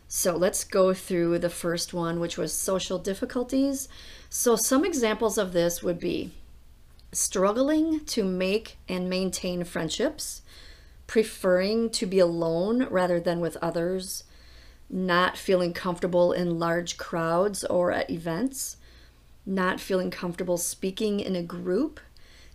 So 0.08 0.36
let's 0.36 0.64
go 0.64 0.94
through 0.94 1.38
the 1.38 1.50
first 1.50 1.94
one, 1.94 2.20
which 2.20 2.36
was 2.36 2.52
social 2.52 2.98
difficulties. 2.98 3.88
So 4.28 4.56
some 4.56 4.84
examples 4.84 5.38
of 5.38 5.52
this 5.52 5.82
would 5.82 5.98
be 5.98 6.32
struggling 7.12 8.04
to 8.04 8.24
make 8.24 8.76
and 8.88 9.08
maintain 9.08 9.64
friendships, 9.64 10.42
preferring 11.06 11.90
to 11.90 12.06
be 12.06 12.18
alone 12.18 12.86
rather 12.90 13.20
than 13.20 13.40
with 13.40 13.56
others, 13.62 14.24
not 14.90 15.36
feeling 15.36 15.72
comfortable 15.72 16.32
in 16.32 16.58
large 16.58 16.96
crowds 16.96 17.64
or 17.64 17.92
at 17.92 18.10
events, 18.10 18.76
not 19.46 19.80
feeling 19.80 20.10
comfortable 20.10 20.56
speaking 20.56 21.20
in 21.20 21.36
a 21.36 21.42
group, 21.42 22.00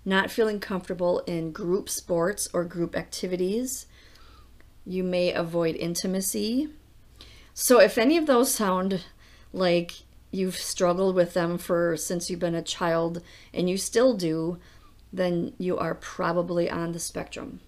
not 0.06 0.32
feeling 0.32 0.60
comfortable 0.60 1.20
in 1.28 1.52
group 1.52 1.90
sports 1.90 2.48
or 2.54 2.64
group 2.64 2.96
activities. 2.96 3.86
You 4.86 5.04
may 5.04 5.32
avoid 5.32 5.76
intimacy. 5.76 6.70
So 7.54 7.80
if 7.80 7.98
any 7.98 8.18
of 8.18 8.26
those 8.26 8.54
sound 8.54 9.04
like 9.52 10.04
you've 10.32 10.58
struggled 10.58 11.16
with 11.16 11.34
them 11.34 11.58
for 11.58 11.98
since 11.98 12.30
you've 12.30 12.40
been 12.40 12.56
a 12.56 12.62
child 12.62 13.22
and 13.54 13.70
you 13.70 13.78
still 13.78 14.16
do, 14.16 14.60
then 15.12 15.54
you 15.58 15.78
are 15.78 15.96
probably 15.96 16.70
on 16.70 16.92
the 16.92 17.00
spectrum. 17.00 17.60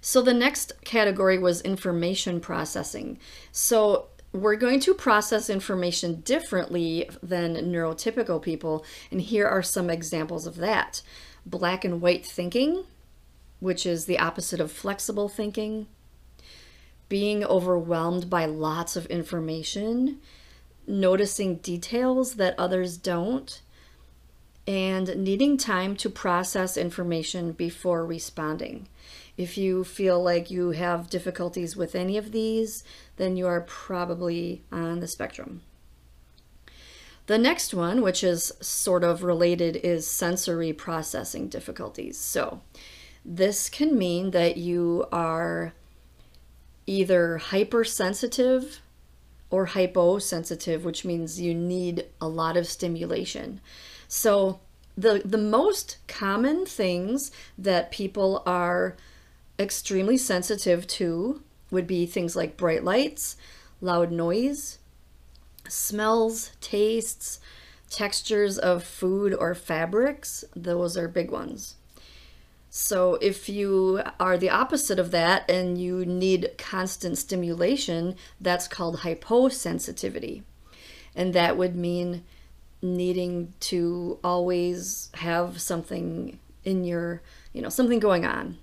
So 0.00 0.22
the 0.22 0.34
next 0.34 0.72
category 0.84 1.38
was 1.38 1.60
information 1.60 2.40
processing. 2.40 3.18
So 3.52 4.06
we're 4.32 4.56
going 4.56 4.80
to 4.80 4.94
process 4.94 5.50
information 5.50 6.20
differently 6.20 7.08
than 7.22 7.56
neurotypical 7.56 8.40
people, 8.40 8.84
and 9.10 9.20
here 9.20 9.46
are 9.46 9.62
some 9.62 9.90
examples 9.90 10.46
of 10.46 10.56
that. 10.56 11.02
Black 11.44 11.84
and 11.84 12.00
white 12.00 12.24
thinking, 12.24 12.84
which 13.58 13.84
is 13.84 14.04
the 14.04 14.18
opposite 14.18 14.60
of 14.60 14.70
flexible 14.70 15.28
thinking. 15.28 15.86
Being 17.08 17.44
overwhelmed 17.44 18.30
by 18.30 18.46
lots 18.46 18.94
of 18.94 19.06
information 19.06 20.20
noticing 20.86 21.56
details 21.56 22.34
that 22.34 22.58
others 22.58 22.96
don't, 22.96 23.62
and 24.66 25.16
needing 25.16 25.56
time 25.56 25.96
to 25.96 26.10
process 26.10 26.76
information 26.76 27.52
before 27.52 28.04
responding. 28.04 28.88
If 29.36 29.56
you 29.56 29.84
feel 29.84 30.22
like 30.22 30.50
you 30.50 30.70
have 30.70 31.10
difficulties 31.10 31.76
with 31.76 31.94
any 31.94 32.16
of 32.16 32.32
these, 32.32 32.84
then 33.16 33.36
you 33.36 33.46
are 33.46 33.62
probably 33.62 34.64
on 34.70 35.00
the 35.00 35.08
spectrum. 35.08 35.62
The 37.26 37.38
next 37.38 37.72
one, 37.72 38.02
which 38.02 38.24
is 38.24 38.52
sort 38.60 39.04
of 39.04 39.22
related, 39.22 39.76
is 39.76 40.06
sensory 40.06 40.72
processing 40.72 41.48
difficulties. 41.48 42.18
So, 42.18 42.60
this 43.24 43.68
can 43.68 43.96
mean 43.96 44.30
that 44.32 44.56
you 44.56 45.06
are 45.12 45.74
either 46.86 47.38
hypersensitive 47.38 48.80
or 49.50 49.66
hyposensitive, 49.66 50.84
which 50.84 51.04
means 51.04 51.40
you 51.40 51.54
need 51.54 52.06
a 52.20 52.28
lot 52.28 52.56
of 52.56 52.66
stimulation. 52.66 53.60
So 54.08 54.60
the 54.96 55.22
the 55.24 55.38
most 55.38 55.98
common 56.08 56.66
things 56.66 57.30
that 57.58 57.90
people 57.90 58.42
are 58.46 58.96
extremely 59.60 60.16
sensitive 60.16 60.86
to 60.86 61.42
would 61.70 61.86
be 61.86 62.06
things 62.06 62.34
like 62.34 62.56
bright 62.56 62.82
lights, 62.82 63.36
loud 63.80 64.10
noise, 64.10 64.78
smells, 65.68 66.52
tastes, 66.60 67.38
textures 67.90 68.58
of 68.58 68.82
food 68.82 69.34
or 69.34 69.54
fabrics. 69.54 70.44
Those 70.56 70.96
are 70.96 71.08
big 71.08 71.30
ones. 71.30 71.76
So 72.70 73.14
if 73.16 73.48
you 73.48 74.02
are 74.20 74.38
the 74.38 74.50
opposite 74.50 74.98
of 74.98 75.10
that 75.10 75.50
and 75.50 75.76
you 75.76 76.04
need 76.04 76.52
constant 76.56 77.18
stimulation, 77.18 78.16
that's 78.40 78.68
called 78.68 78.98
hyposensitivity. 78.98 80.42
And 81.16 81.34
that 81.34 81.56
would 81.56 81.74
mean 81.74 82.24
needing 82.80 83.52
to 83.60 84.18
always 84.22 85.10
have 85.14 85.60
something 85.60 86.38
in 86.64 86.84
your, 86.84 87.22
you 87.52 87.60
know, 87.60 87.68
something 87.68 87.98
going 87.98 88.24
on. 88.24 88.56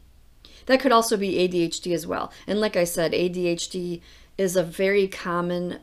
That 0.68 0.80
could 0.80 0.92
also 0.92 1.18
be 1.18 1.48
ADHD 1.48 1.94
as 1.94 2.06
well. 2.06 2.32
And 2.46 2.62
like 2.62 2.76
I 2.76 2.84
said, 2.84 3.12
ADHD 3.12 4.02
is 4.38 4.56
a 4.56 4.64
very 4.64 5.08
common 5.08 5.80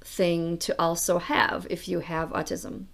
thing 0.00 0.58
to 0.58 0.74
also 0.80 1.18
have 1.18 1.66
if 1.70 1.86
you 1.86 2.00
have 2.00 2.30
autism. 2.30 2.86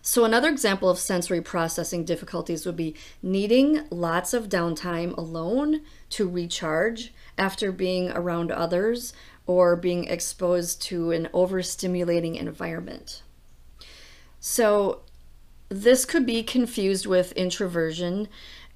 So, 0.00 0.24
another 0.24 0.48
example 0.48 0.88
of 0.88 0.98
sensory 0.98 1.42
processing 1.42 2.04
difficulties 2.04 2.64
would 2.64 2.76
be 2.76 2.94
needing 3.22 3.86
lots 3.90 4.32
of 4.32 4.48
downtime 4.48 5.16
alone 5.16 5.82
to 6.10 6.28
recharge 6.28 7.12
after 7.36 7.72
being 7.72 8.10
around 8.10 8.50
others 8.50 9.12
or 9.46 9.76
being 9.76 10.04
exposed 10.04 10.80
to 10.82 11.10
an 11.10 11.28
overstimulating 11.34 12.36
environment. 12.36 13.22
So, 14.40 15.02
this 15.68 16.06
could 16.06 16.24
be 16.24 16.42
confused 16.42 17.04
with 17.06 17.32
introversion, 17.32 18.28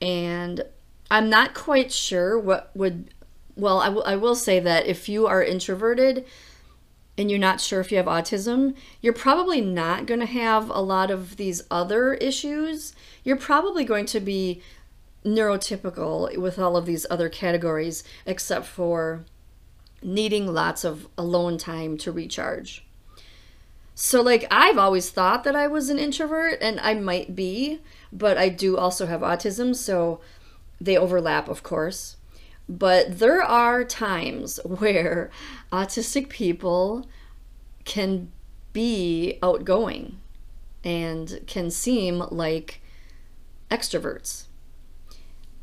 and 0.03 0.65
I'm 1.11 1.29
not 1.29 1.55
quite 1.55 1.93
sure 1.93 2.39
what 2.39 2.71
would. 2.75 3.13
Well, 3.55 3.81
I, 3.81 3.87
w- 3.87 4.05
I 4.05 4.17
will 4.17 4.35
say 4.35 4.61
that 4.61 4.87
if 4.87 5.09
you 5.09 5.27
are 5.27 5.43
introverted, 5.43 6.25
and 7.19 7.31
you're 7.31 7.39
not 7.39 7.61
sure 7.61 7.81
if 7.81 7.91
you 7.91 7.99
have 7.99 8.07
autism, 8.07 8.75
you're 9.01 9.13
probably 9.13 9.61
not 9.61 10.07
going 10.07 10.21
to 10.21 10.27
have 10.27 10.71
a 10.71 10.81
lot 10.81 11.11
of 11.11 11.37
these 11.37 11.63
other 11.71 12.15
issues. 12.15 12.95
You're 13.23 13.37
probably 13.37 13.85
going 13.85 14.07
to 14.07 14.21
be 14.21 14.63
neurotypical 15.25 16.37
with 16.39 16.59
all 16.59 16.77
of 16.77 16.87
these 16.87 17.07
other 17.11 17.29
categories, 17.29 18.03
except 18.27 18.67
for 18.67 19.25
needing 20.03 20.53
lots 20.53 20.85
of 20.85 21.07
alone 21.17 21.59
time 21.59 21.97
to 21.99 22.11
recharge. 22.11 22.85
So, 23.95 24.23
like, 24.23 24.47
I've 24.51 24.79
always 24.79 25.11
thought 25.11 25.45
that 25.45 25.55
I 25.55 25.67
was 25.67 25.91
an 25.91 25.99
introvert, 25.99 26.59
and 26.63 26.81
I 26.81 26.95
might 26.95 27.37
be, 27.37 27.81
but 28.11 28.39
I 28.39 28.49
do 28.49 28.79
also 28.79 29.07
have 29.07 29.21
autism, 29.21 29.77
so 29.77 30.21
they 30.83 30.97
overlap, 30.97 31.49
of 31.49 31.63
course. 31.63 32.17
But 32.69 33.19
there 33.19 33.43
are 33.43 33.85
times 33.85 34.59
where 34.65 35.31
autistic 35.73 36.29
people 36.29 37.07
can 37.85 38.31
be 38.73 39.39
outgoing 39.43 40.19
and 40.85 41.41
can 41.47 41.71
seem 41.71 42.19
like 42.31 42.81
extroverts. 43.71 44.45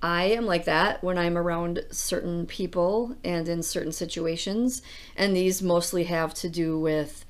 I 0.02 0.26
am 0.26 0.46
like 0.46 0.64
that 0.64 1.04
when 1.04 1.18
I'm 1.18 1.38
around 1.38 1.84
certain 1.92 2.46
people 2.46 3.18
and 3.24 3.50
in 3.50 3.62
certain 3.62 3.92
situations, 3.92 4.82
and 5.18 5.36
these 5.36 5.62
mostly 5.62 6.06
have 6.06 6.34
to 6.36 6.50
do 6.50 6.80
with 6.80 7.26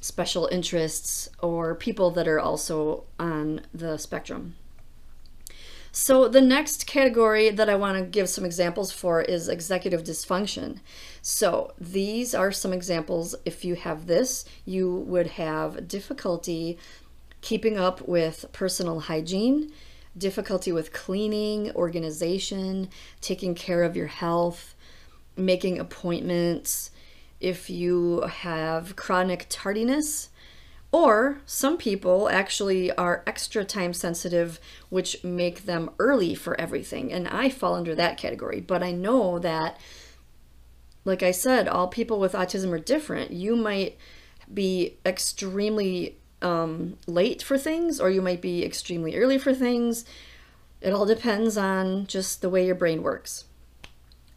special 0.00 0.48
interests 0.50 1.28
or 1.40 1.76
people 1.76 2.10
that 2.12 2.26
are 2.26 2.40
also 2.40 3.04
on 3.20 3.60
the 3.72 3.98
spectrum. 3.98 4.56
So, 5.90 6.28
the 6.28 6.40
next 6.42 6.86
category 6.86 7.50
that 7.50 7.70
I 7.70 7.74
want 7.74 7.98
to 7.98 8.04
give 8.04 8.28
some 8.28 8.44
examples 8.44 8.92
for 8.92 9.22
is 9.22 9.48
executive 9.48 10.04
dysfunction. 10.04 10.80
So, 11.22 11.72
these 11.78 12.34
are 12.34 12.52
some 12.52 12.72
examples. 12.72 13.34
If 13.44 13.64
you 13.64 13.74
have 13.74 14.06
this, 14.06 14.44
you 14.64 14.92
would 14.92 15.28
have 15.28 15.88
difficulty 15.88 16.78
keeping 17.40 17.78
up 17.78 18.06
with 18.06 18.44
personal 18.52 19.00
hygiene, 19.00 19.72
difficulty 20.16 20.72
with 20.72 20.92
cleaning, 20.92 21.70
organization, 21.72 22.90
taking 23.20 23.54
care 23.54 23.82
of 23.82 23.96
your 23.96 24.08
health, 24.08 24.74
making 25.36 25.78
appointments. 25.78 26.90
If 27.40 27.70
you 27.70 28.22
have 28.22 28.96
chronic 28.96 29.46
tardiness, 29.48 30.30
or 30.90 31.40
some 31.44 31.76
people 31.76 32.28
actually 32.30 32.90
are 32.92 33.22
extra 33.26 33.64
time 33.64 33.92
sensitive, 33.92 34.58
which 34.88 35.22
make 35.22 35.66
them 35.66 35.90
early 35.98 36.34
for 36.34 36.58
everything. 36.58 37.12
And 37.12 37.28
I 37.28 37.50
fall 37.50 37.74
under 37.74 37.94
that 37.94 38.16
category. 38.16 38.60
But 38.60 38.82
I 38.82 38.92
know 38.92 39.38
that, 39.38 39.78
like 41.04 41.22
I 41.22 41.30
said, 41.30 41.68
all 41.68 41.88
people 41.88 42.18
with 42.18 42.32
autism 42.32 42.72
are 42.72 42.78
different. 42.78 43.32
You 43.32 43.54
might 43.54 43.98
be 44.52 44.96
extremely 45.04 46.16
um, 46.40 46.96
late 47.06 47.42
for 47.42 47.58
things, 47.58 48.00
or 48.00 48.10
you 48.10 48.22
might 48.22 48.40
be 48.40 48.64
extremely 48.64 49.16
early 49.16 49.36
for 49.36 49.52
things. 49.52 50.06
It 50.80 50.92
all 50.92 51.04
depends 51.04 51.58
on 51.58 52.06
just 52.06 52.40
the 52.40 52.48
way 52.48 52.64
your 52.64 52.74
brain 52.74 53.02
works. 53.02 53.44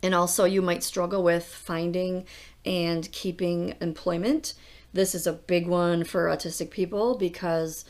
And 0.04 0.14
also, 0.14 0.44
you 0.46 0.62
might 0.62 0.84
struggle 0.84 1.24
with 1.24 1.46
finding 1.46 2.26
and 2.66 3.10
keeping 3.12 3.76
employment 3.80 4.54
this 4.94 5.16
is 5.16 5.26
a 5.26 5.34
big 5.34 5.68
one 5.68 6.04
for 6.04 6.28
autistic 6.28 6.70
people 6.72 7.18
because 7.18 7.86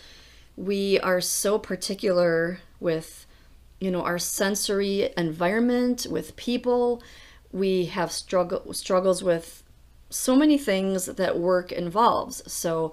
we 0.56 1.00
are 1.00 1.22
so 1.22 1.58
particular 1.58 2.60
with 2.80 3.26
you 3.80 3.90
know 3.90 4.04
our 4.04 4.20
sensory 4.20 5.12
environment 5.18 6.06
with 6.10 6.36
people. 6.36 7.02
We 7.52 7.86
have 7.86 8.12
struggle 8.12 8.74
struggles 8.74 9.24
with 9.24 9.64
so 10.10 10.36
many 10.36 10.58
things 10.58 11.06
that 11.06 11.40
work 11.40 11.72
involves 11.72 12.44
so 12.52 12.92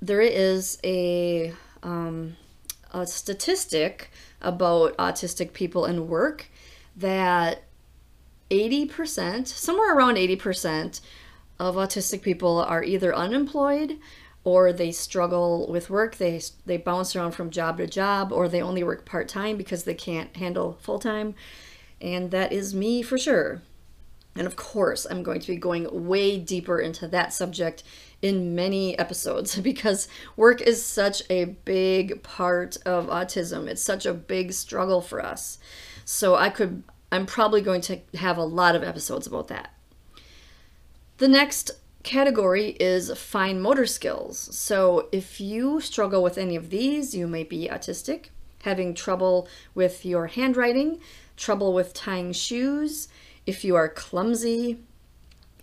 there 0.00 0.20
is 0.20 0.78
a 0.82 1.52
um, 1.82 2.36
a 2.92 3.06
statistic 3.06 4.10
about 4.40 4.96
autistic 4.96 5.52
people 5.52 5.84
and 5.84 6.08
work 6.08 6.46
that 6.96 7.62
80% 8.50 9.46
somewhere 9.46 9.96
around 9.96 10.16
80% 10.16 11.00
of 11.60 11.76
autistic 11.76 12.22
people 12.22 12.58
are 12.58 12.82
either 12.82 13.14
unemployed 13.14 13.98
or 14.42 14.72
they 14.72 14.90
struggle 14.90 15.70
with 15.70 15.90
work. 15.90 16.16
They 16.16 16.40
they 16.64 16.78
bounce 16.78 17.14
around 17.14 17.32
from 17.32 17.50
job 17.50 17.76
to 17.76 17.86
job 17.86 18.32
or 18.32 18.48
they 18.48 18.62
only 18.62 18.82
work 18.82 19.04
part-time 19.04 19.56
because 19.58 19.84
they 19.84 19.94
can't 19.94 20.34
handle 20.36 20.78
full-time. 20.80 21.34
And 22.00 22.30
that 22.30 22.50
is 22.50 22.74
me 22.74 23.02
for 23.02 23.18
sure. 23.18 23.60
And 24.34 24.46
of 24.46 24.56
course, 24.56 25.06
I'm 25.10 25.22
going 25.22 25.40
to 25.40 25.46
be 25.46 25.56
going 25.56 26.06
way 26.08 26.38
deeper 26.38 26.80
into 26.80 27.06
that 27.08 27.34
subject 27.34 27.82
in 28.22 28.54
many 28.54 28.98
episodes 28.98 29.56
because 29.60 30.08
work 30.36 30.62
is 30.62 30.82
such 30.82 31.22
a 31.28 31.44
big 31.44 32.22
part 32.22 32.78
of 32.86 33.08
autism. 33.08 33.66
It's 33.66 33.82
such 33.82 34.06
a 34.06 34.14
big 34.14 34.54
struggle 34.54 35.02
for 35.02 35.22
us. 35.22 35.58
So 36.06 36.36
I 36.36 36.48
could 36.48 36.82
I'm 37.12 37.26
probably 37.26 37.60
going 37.60 37.82
to 37.82 37.98
have 38.14 38.38
a 38.38 38.44
lot 38.44 38.74
of 38.74 38.82
episodes 38.82 39.26
about 39.26 39.48
that. 39.48 39.74
The 41.20 41.28
next 41.28 41.72
category 42.02 42.70
is 42.80 43.12
fine 43.12 43.60
motor 43.60 43.84
skills. 43.84 44.38
So 44.56 45.10
if 45.12 45.38
you 45.38 45.78
struggle 45.82 46.22
with 46.22 46.38
any 46.38 46.56
of 46.56 46.70
these, 46.70 47.14
you 47.14 47.28
may 47.28 47.44
be 47.44 47.68
autistic, 47.70 48.28
having 48.62 48.94
trouble 48.94 49.46
with 49.74 50.06
your 50.06 50.28
handwriting, 50.28 50.98
trouble 51.36 51.74
with 51.74 51.92
tying 51.92 52.32
shoes, 52.32 53.08
if 53.44 53.64
you 53.64 53.76
are 53.76 53.86
clumsy, 53.86 54.78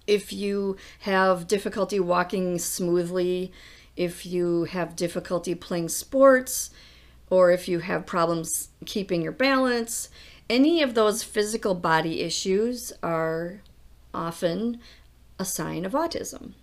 if 0.05 0.31
you 0.31 0.77
have 0.99 1.47
difficulty 1.47 1.99
walking 1.99 2.59
smoothly, 2.59 3.51
if 3.95 4.27
you 4.27 4.65
have 4.65 4.95
difficulty 4.95 5.55
playing 5.55 5.89
sports, 5.89 6.69
or 7.31 7.49
if 7.49 7.67
you 7.67 7.79
have 7.79 8.05
problems 8.05 8.69
keeping 8.85 9.23
your 9.23 9.31
balance, 9.31 10.09
any 10.51 10.83
of 10.83 10.93
those 10.93 11.23
physical 11.23 11.73
body 11.73 12.21
issues 12.21 12.93
are 13.01 13.61
often 14.13 14.79
a 15.39 15.45
sign 15.45 15.85
of 15.85 15.93
autism. 15.93 16.53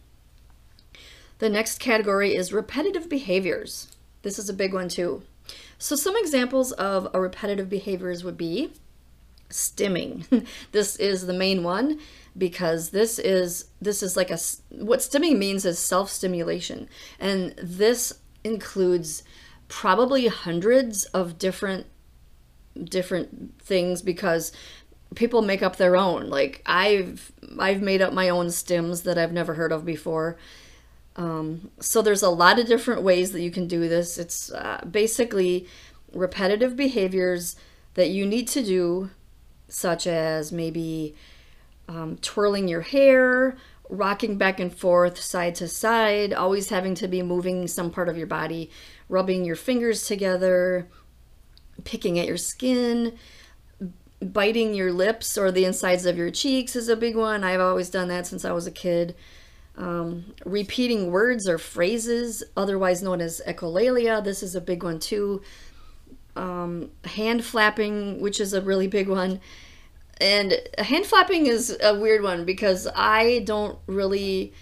The 1.38 1.48
next 1.48 1.78
category 1.78 2.34
is 2.34 2.52
repetitive 2.52 3.08
behaviors. 3.08 3.88
This 4.22 4.38
is 4.38 4.48
a 4.48 4.54
big 4.54 4.72
one 4.72 4.88
too. 4.88 5.22
So 5.78 5.96
some 5.96 6.16
examples 6.16 6.72
of 6.72 7.08
a 7.12 7.20
repetitive 7.20 7.68
behaviors 7.68 8.24
would 8.24 8.36
be 8.36 8.72
stimming. 9.50 10.46
this 10.72 10.96
is 10.96 11.26
the 11.26 11.34
main 11.34 11.62
one 11.62 12.00
because 12.36 12.90
this 12.90 13.18
is 13.18 13.66
this 13.80 14.02
is 14.02 14.16
like 14.16 14.30
a 14.30 14.38
what 14.70 15.00
stimming 15.00 15.36
means 15.36 15.64
is 15.64 15.78
self-stimulation 15.78 16.88
and 17.20 17.54
this 17.62 18.12
includes 18.42 19.22
probably 19.68 20.26
hundreds 20.26 21.04
of 21.06 21.38
different 21.38 21.86
different 22.82 23.60
things 23.62 24.02
because 24.02 24.50
people 25.14 25.42
make 25.42 25.62
up 25.62 25.76
their 25.76 25.96
own. 25.96 26.28
Like 26.28 26.62
I've 26.66 27.32
I've 27.58 27.82
made 27.82 28.02
up 28.02 28.12
my 28.12 28.28
own 28.28 28.46
stims 28.46 29.04
that 29.04 29.18
I've 29.18 29.32
never 29.32 29.54
heard 29.54 29.72
of 29.72 29.84
before. 29.84 30.36
Um, 31.16 31.70
so 31.78 32.02
there's 32.02 32.22
a 32.22 32.30
lot 32.30 32.58
of 32.58 32.66
different 32.66 33.02
ways 33.02 33.32
that 33.32 33.40
you 33.40 33.50
can 33.50 33.68
do 33.68 33.88
this. 33.88 34.18
It's 34.18 34.50
uh, 34.52 34.84
basically 34.90 35.68
repetitive 36.12 36.76
behaviors 36.76 37.56
that 37.94 38.10
you 38.10 38.26
need 38.26 38.48
to 38.48 38.64
do, 38.64 39.10
such 39.68 40.06
as 40.06 40.50
maybe 40.50 41.14
um, 41.88 42.16
twirling 42.20 42.66
your 42.66 42.80
hair, 42.80 43.56
rocking 43.88 44.36
back 44.36 44.58
and 44.58 44.74
forth, 44.74 45.20
side 45.20 45.54
to 45.56 45.68
side, 45.68 46.32
always 46.32 46.70
having 46.70 46.94
to 46.96 47.06
be 47.06 47.22
moving 47.22 47.68
some 47.68 47.90
part 47.90 48.08
of 48.08 48.16
your 48.16 48.26
body, 48.26 48.70
rubbing 49.08 49.44
your 49.44 49.56
fingers 49.56 50.06
together, 50.06 50.88
picking 51.84 52.18
at 52.18 52.26
your 52.26 52.36
skin, 52.36 53.16
biting 54.20 54.74
your 54.74 54.92
lips 54.92 55.36
or 55.36 55.50
the 55.50 55.64
insides 55.64 56.06
of 56.06 56.16
your 56.16 56.30
cheeks 56.30 56.76
is 56.76 56.88
a 56.88 56.96
big 56.96 57.16
one. 57.16 57.44
I've 57.44 57.60
always 57.60 57.90
done 57.90 58.08
that 58.08 58.26
since 58.26 58.44
I 58.44 58.52
was 58.52 58.66
a 58.66 58.70
kid. 58.70 59.14
Um, 59.76 60.34
repeating 60.44 61.10
words 61.10 61.48
or 61.48 61.58
phrases, 61.58 62.44
otherwise 62.56 63.02
known 63.02 63.20
as 63.20 63.42
echolalia, 63.46 64.22
this 64.22 64.42
is 64.42 64.54
a 64.54 64.60
big 64.60 64.82
one 64.82 65.00
too. 65.00 65.42
Um, 66.36 66.90
hand 67.04 67.44
flapping, 67.44 68.20
which 68.20 68.40
is 68.40 68.52
a 68.52 68.60
really 68.60 68.86
big 68.86 69.08
one. 69.08 69.40
And 70.20 70.56
hand 70.78 71.06
flapping 71.06 71.46
is 71.46 71.76
a 71.82 71.98
weird 71.98 72.22
one 72.22 72.44
because 72.44 72.86
I 72.94 73.42
don't 73.44 73.78
really 73.86 74.52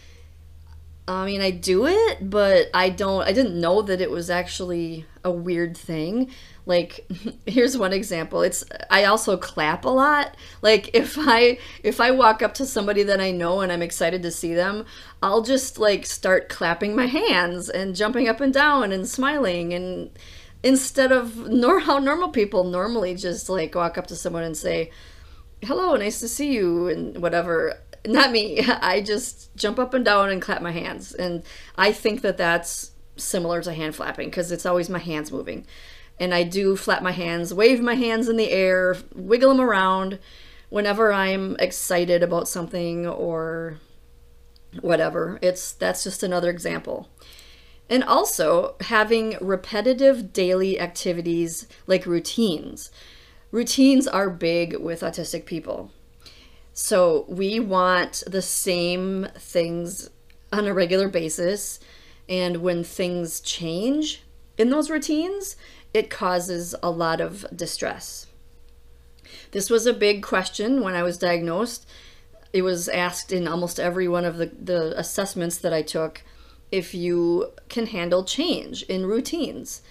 I 1.15 1.27
mean, 1.27 1.41
I 1.41 1.51
do 1.51 1.87
it, 1.87 2.31
but 2.31 2.69
I 2.75 2.89
don't, 2.89 3.23
I 3.23 3.33
didn't 3.33 3.61
know 3.61 3.83
that 3.83 4.01
it 4.01 4.11
was 4.11 4.31
actually 4.31 5.07
a 5.25 5.31
weird 5.31 5.77
thing. 5.77 6.31
Like, 6.67 7.07
here's 7.47 7.77
one 7.77 7.93
example. 7.93 8.43
It's, 8.43 8.65
I 8.91 9.05
also 9.05 9.37
clap 9.37 9.85
a 9.85 9.89
lot. 9.89 10.37
Like, 10.61 10.91
if 10.95 11.17
I, 11.19 11.59
if 11.83 12.01
I 12.01 12.11
walk 12.11 12.43
up 12.43 12.55
to 12.55 12.67
somebody 12.67 13.03
that 13.05 13.21
I 13.21 13.31
know 13.31 13.61
and 13.61 13.73
I'm 13.73 13.83
excited 13.83 14.23
to 14.23 14.31
see 14.31 14.55
them, 14.55 14.85
I'll 15.23 15.43
just 15.43 15.79
like 15.79 16.07
start 16.07 16.49
clapping 16.49 16.95
my 16.95 17.07
hands 17.07 17.69
and 17.69 17.97
jumping 17.97 18.29
up 18.29 18.41
and 18.41 18.53
down 18.53 18.93
and 18.93 19.09
smiling 19.09 19.73
and 19.73 20.11
instead 20.63 21.11
of 21.11 21.49
nor 21.49 21.81
how 21.81 21.99
normal 21.99 22.29
people 22.29 22.63
normally 22.63 23.17
just 23.17 23.49
like 23.49 23.75
walk 23.75 23.99
up 23.99 24.07
to 24.07 24.17
someone 24.17 24.45
and 24.45 24.57
say, 24.57 24.91
hello, 25.63 25.95
nice 25.97 26.21
to 26.21 26.29
see 26.29 26.53
you 26.53 26.89
and 26.89 27.19
whatever 27.19 27.75
not 28.07 28.33
me. 28.33 28.61
I 28.67 29.01
just 29.01 29.55
jump 29.57 29.79
up 29.79 29.95
and 29.95 30.05
down 30.05 30.31
and 30.31 30.43
clap 30.43 30.63
my 30.63 30.73
hands. 30.73 31.13
And 31.13 31.43
I 31.77 31.93
think 31.93 32.23
that 32.23 32.37
that's 32.37 32.93
similar 33.17 33.63
to 33.63 33.73
hand 33.73 33.95
flapping 33.95 34.29
because 34.29 34.51
it's 34.53 34.67
always 34.67 34.89
my 34.89 34.99
hands 34.99 35.33
moving. 35.33 35.67
And 36.19 36.35
I 36.35 36.43
do 36.43 36.77
flap 36.77 37.03
my 37.03 37.13
hands, 37.13 37.55
wave 37.55 37.81
my 37.81 37.95
hands 37.95 38.29
in 38.29 38.37
the 38.37 38.51
air, 38.51 38.97
wiggle 39.15 39.51
them 39.51 39.61
around 39.61 40.19
whenever 40.69 41.13
I'm 41.13 41.57
excited 41.59 42.23
about 42.23 42.49
something 42.49 43.07
or 43.07 43.79
whatever. 44.81 45.39
It's 45.43 45.73
that's 45.73 46.05
just 46.05 46.23
another 46.23 46.51
example. 46.51 47.09
And 47.91 48.05
also 48.05 48.77
having 48.81 49.37
repetitive 49.41 50.33
daily 50.33 50.81
activities 50.81 51.67
like 51.87 52.07
routines. 52.07 52.91
Routines 53.51 54.09
are 54.09 54.31
big 54.31 54.79
with 54.79 55.03
autistic 55.03 55.45
people 55.45 55.91
so 56.73 57.27
we 57.29 57.61
want 57.61 58.23
the 58.27 58.43
same 58.43 59.29
things 59.37 60.11
on 60.53 60.67
a 60.67 60.75
regular 60.75 61.09
basis. 61.09 61.81
And 62.29 62.59
when 62.59 62.85
things 62.85 63.41
change 63.41 64.23
in 64.57 64.71
those 64.71 64.91
routines, 64.91 65.57
it 65.93 66.09
causes 66.09 66.75
a 66.83 66.91
lot 66.91 67.21
of 67.21 67.45
distress. 67.55 68.27
This 69.51 69.69
was 69.69 69.87
a 69.87 69.93
big 69.93 70.23
question 70.23 70.83
when 70.83 70.95
I 70.95 71.03
was 71.03 71.19
diagnosed. 71.19 71.87
It 72.53 72.63
was 72.63 72.89
asked 72.89 73.33
in 73.33 73.49
almost 73.49 73.81
every 73.81 74.09
one 74.09 74.25
of 74.25 74.37
the, 74.37 74.47
the 74.47 74.99
assessments 74.99 75.59
that 75.59 75.73
I 75.73 75.83
took 75.83 76.23
if 76.71 76.95
you 76.95 77.53
can 77.69 77.87
handle 77.87 78.25
change 78.25 78.83
in 78.85 79.05
routines. 79.05 79.83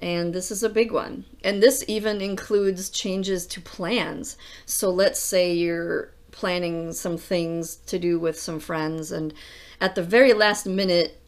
And 0.00 0.34
this 0.34 0.50
is 0.50 0.62
a 0.62 0.68
big 0.68 0.90
one. 0.90 1.24
And 1.44 1.62
this 1.62 1.84
even 1.86 2.20
includes 2.20 2.90
changes 2.90 3.46
to 3.46 3.60
plans. 3.60 4.36
So 4.66 4.90
let's 4.90 5.20
say 5.20 5.54
you're 5.54 6.10
planning 6.34 6.92
some 6.92 7.16
things 7.16 7.76
to 7.76 7.96
do 7.96 8.18
with 8.18 8.38
some 8.38 8.58
friends 8.58 9.12
and 9.12 9.32
at 9.80 9.94
the 9.94 10.02
very 10.02 10.32
last 10.32 10.66
minute 10.66 11.20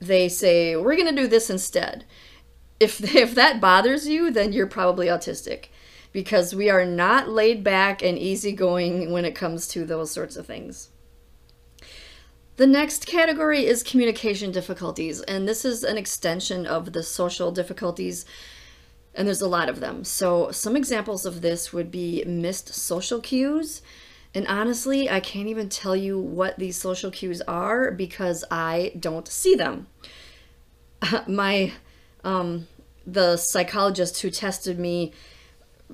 they 0.00 0.28
say 0.28 0.76
we're 0.76 0.94
going 0.94 1.08
to 1.08 1.22
do 1.22 1.26
this 1.26 1.48
instead. 1.48 2.04
If 2.78 3.14
if 3.14 3.34
that 3.34 3.60
bothers 3.60 4.06
you 4.06 4.30
then 4.30 4.52
you're 4.52 4.66
probably 4.66 5.06
autistic 5.06 5.68
because 6.12 6.54
we 6.54 6.68
are 6.68 6.84
not 6.84 7.30
laid 7.30 7.64
back 7.64 8.02
and 8.02 8.18
easygoing 8.18 9.12
when 9.12 9.24
it 9.24 9.34
comes 9.34 9.66
to 9.68 9.86
those 9.86 10.10
sorts 10.10 10.36
of 10.36 10.46
things. 10.46 10.90
The 12.56 12.66
next 12.66 13.06
category 13.06 13.64
is 13.64 13.82
communication 13.82 14.52
difficulties 14.52 15.22
and 15.22 15.48
this 15.48 15.64
is 15.64 15.82
an 15.82 15.96
extension 15.96 16.66
of 16.66 16.92
the 16.92 17.02
social 17.02 17.50
difficulties 17.50 18.26
and 19.14 19.26
there's 19.26 19.40
a 19.40 19.48
lot 19.48 19.70
of 19.70 19.80
them. 19.80 20.04
So 20.04 20.50
some 20.50 20.76
examples 20.76 21.24
of 21.24 21.40
this 21.40 21.72
would 21.72 21.90
be 21.90 22.22
missed 22.26 22.74
social 22.74 23.20
cues 23.20 23.80
and 24.34 24.46
honestly, 24.46 25.08
I 25.08 25.20
can't 25.20 25.48
even 25.48 25.68
tell 25.68 25.96
you 25.96 26.18
what 26.18 26.58
these 26.58 26.76
social 26.76 27.10
cues 27.10 27.40
are 27.42 27.90
because 27.90 28.44
I 28.50 28.92
don't 28.98 29.26
see 29.26 29.54
them. 29.54 29.86
My, 31.26 31.72
um, 32.24 32.66
the 33.06 33.36
psychologist 33.36 34.20
who 34.20 34.30
tested 34.30 34.78
me, 34.78 35.12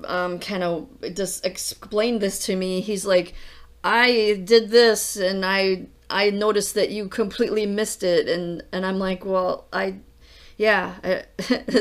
um, 0.03 0.39
kind 0.39 0.63
of 0.63 0.89
just 1.13 1.45
explained 1.45 2.21
this 2.21 2.45
to 2.45 2.55
me. 2.55 2.81
He's 2.81 3.05
like, 3.05 3.33
I 3.83 4.41
did 4.43 4.69
this 4.69 5.15
and 5.15 5.45
I 5.45 5.87
I 6.09 6.29
noticed 6.29 6.75
that 6.75 6.89
you 6.91 7.07
completely 7.07 7.65
missed 7.65 8.03
it 8.03 8.27
and 8.27 8.63
and 8.71 8.85
I'm 8.85 8.99
like, 8.99 9.23
well, 9.23 9.67
I 9.71 9.99
yeah. 10.57 10.95
I, 11.03 11.23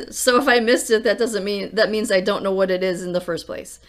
so 0.11 0.41
if 0.41 0.47
I 0.49 0.61
missed 0.61 0.91
it, 0.91 1.03
that 1.05 1.19
doesn't 1.19 1.45
mean 1.45 1.75
that 1.75 1.91
means 1.91 2.13
I 2.13 2.21
don't 2.21 2.43
know 2.43 2.53
what 2.53 2.71
it 2.71 2.83
is 2.83 3.03
in 3.03 3.13
the 3.13 3.21
first 3.21 3.47
place. 3.47 3.81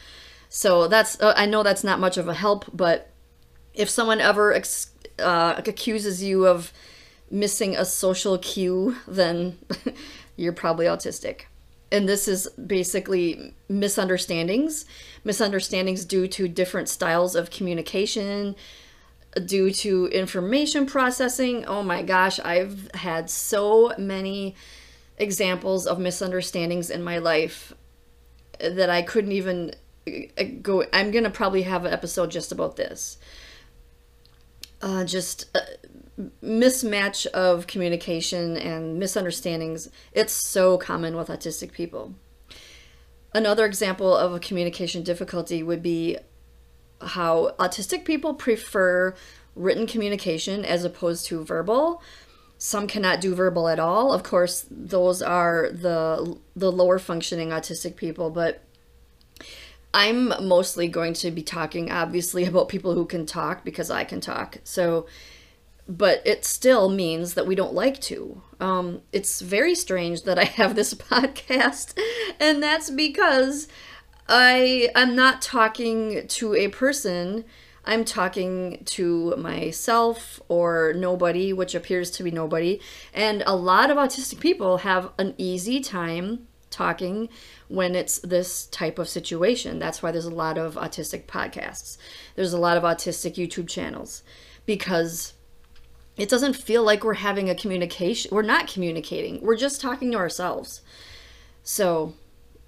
So 0.50 0.88
that's 0.88 1.20
uh, 1.22 1.34
I 1.36 1.46
know 1.46 1.64
that's 1.64 1.84
not 1.84 2.00
much 2.00 2.18
of 2.18 2.28
a 2.28 2.34
help, 2.34 2.66
but 2.74 3.12
if 3.74 3.90
someone 3.90 4.22
ever 4.22 4.54
ex- 4.54 4.92
uh, 5.20 5.56
accuses 5.66 6.24
you 6.24 6.48
of 6.48 6.72
missing 7.30 7.76
a 7.76 7.86
social 7.86 8.38
cue, 8.38 8.96
then 9.08 9.58
you're 10.36 10.54
probably 10.54 10.86
autistic. 10.86 11.42
And 11.92 12.10
this 12.10 12.28
is 12.28 12.48
basically 12.50 13.54
misunderstandings, 13.70 14.86
misunderstandings 15.24 16.04
due 16.04 16.28
to 16.30 16.48
different 16.48 16.90
styles 16.90 17.36
of 17.36 17.52
communication, 17.52 18.56
due 19.46 19.72
to 19.72 20.08
information 20.08 20.86
processing. 20.86 21.66
Oh 21.66 21.84
my 21.84 22.02
gosh, 22.02 22.40
I've 22.40 22.90
had 22.94 23.30
so 23.30 23.94
many 23.98 24.56
examples 25.18 25.86
of 25.86 26.00
misunderstandings 26.00 26.90
in 26.90 27.04
my 27.04 27.18
life 27.18 27.74
that 28.60 28.90
I 28.90 29.02
couldn't 29.02 29.34
even 29.34 29.74
go 30.62 30.84
i'm 30.94 31.12
gonna 31.12 31.30
probably 31.30 31.64
have 31.64 31.86
an 31.86 31.94
episode 31.94 32.32
just 32.32 32.52
about 32.52 32.76
this. 32.76 33.18
Uh, 34.82 35.04
just 35.04 35.46
mismatch 36.44 37.26
of 37.28 37.68
communication 37.68 38.58
and 38.58 39.00
misunderstandings. 39.00 39.90
It's 40.14 40.34
so 40.34 40.78
common 40.78 41.16
with 41.16 41.28
autistic 41.28 41.72
people. 41.72 42.14
Another 43.34 43.66
example 43.66 44.16
of 44.16 44.34
a 44.34 44.40
communication 44.40 45.04
difficulty 45.04 45.62
would 45.62 45.84
be 45.84 46.18
how 47.02 47.54
autistic 47.60 48.06
people 48.06 48.34
prefer 48.34 49.14
written 49.56 49.88
communication 49.88 50.64
as 50.64 50.86
opposed 50.86 51.26
to 51.28 51.44
verbal. 51.44 52.02
Some 52.58 52.88
cannot 52.88 53.20
do 53.20 53.36
verbal 53.36 53.68
at 53.68 53.80
all. 53.80 54.14
Of 54.14 54.24
course 54.24 54.66
those 54.72 55.22
are 55.22 55.70
the 55.72 56.38
the 56.56 56.72
lower 56.72 57.00
functioning 57.00 57.50
autistic 57.50 57.98
people 57.98 58.30
but 58.30 58.62
I'm 59.96 60.34
mostly 60.46 60.90
going 60.90 61.14
to 61.14 61.32
be 61.32 61.42
talking, 61.42 61.90
obviously, 61.90 62.44
about 62.44 62.68
people 62.68 62.94
who 62.94 63.06
can 63.06 63.26
talk 63.26 63.64
because 63.64 63.90
I 63.90 64.04
can 64.04 64.20
talk. 64.20 64.58
So, 64.66 65.08
but 65.88 66.22
it 66.26 66.44
still 66.44 66.90
means 66.90 67.36
that 67.36 67.48
we 67.48 67.56
don't 67.56 67.74
like 67.74 68.02
to. 68.02 68.42
Um, 68.60 69.04
it's 69.14 69.40
very 69.40 69.74
strange 69.74 70.24
that 70.24 70.38
I 70.38 70.44
have 70.60 70.76
this 70.76 70.94
podcast, 70.94 71.98
and 72.42 72.62
that's 72.62 72.90
because 72.90 73.70
I 74.28 74.90
am 74.96 75.16
not 75.16 75.42
talking 75.42 76.28
to 76.28 76.56
a 76.56 76.68
person. 76.68 77.46
I'm 77.86 78.04
talking 78.04 78.84
to 78.86 79.34
myself 79.38 80.42
or 80.50 80.94
nobody, 80.98 81.54
which 81.54 81.74
appears 81.74 82.12
to 82.12 82.24
be 82.24 82.32
nobody. 82.32 82.82
And 83.14 83.44
a 83.46 83.56
lot 83.56 83.90
of 83.90 83.96
autistic 83.96 84.42
people 84.42 84.80
have 84.80 85.12
an 85.18 85.36
easy 85.38 85.80
time 85.80 86.48
talking 86.76 87.30
when 87.68 87.96
it's 87.96 88.20
this 88.20 88.68
type 88.68 89.00
of 89.00 89.08
situation. 89.08 89.80
That's 89.80 90.04
why 90.04 90.12
there's 90.12 90.26
a 90.26 90.30
lot 90.30 90.58
of 90.58 90.76
autistic 90.76 91.26
podcasts. 91.26 91.98
There's 92.36 92.54
a 92.54 92.60
lot 92.60 92.78
of 92.78 92.84
autistic 92.84 93.36
YouTube 93.36 93.68
channels 93.68 94.24
because 94.66 95.34
it 96.18 96.30
doesn't 96.30 96.56
feel 96.56 96.84
like 96.84 97.04
we're 97.04 97.16
having 97.16 97.50
a 97.50 97.56
communication. 97.56 98.30
We're 98.34 98.42
not 98.42 98.68
communicating. 98.68 99.42
We're 99.42 99.58
just 99.58 99.82
talking 99.82 100.12
to 100.12 100.18
ourselves. 100.18 100.82
So, 101.64 102.14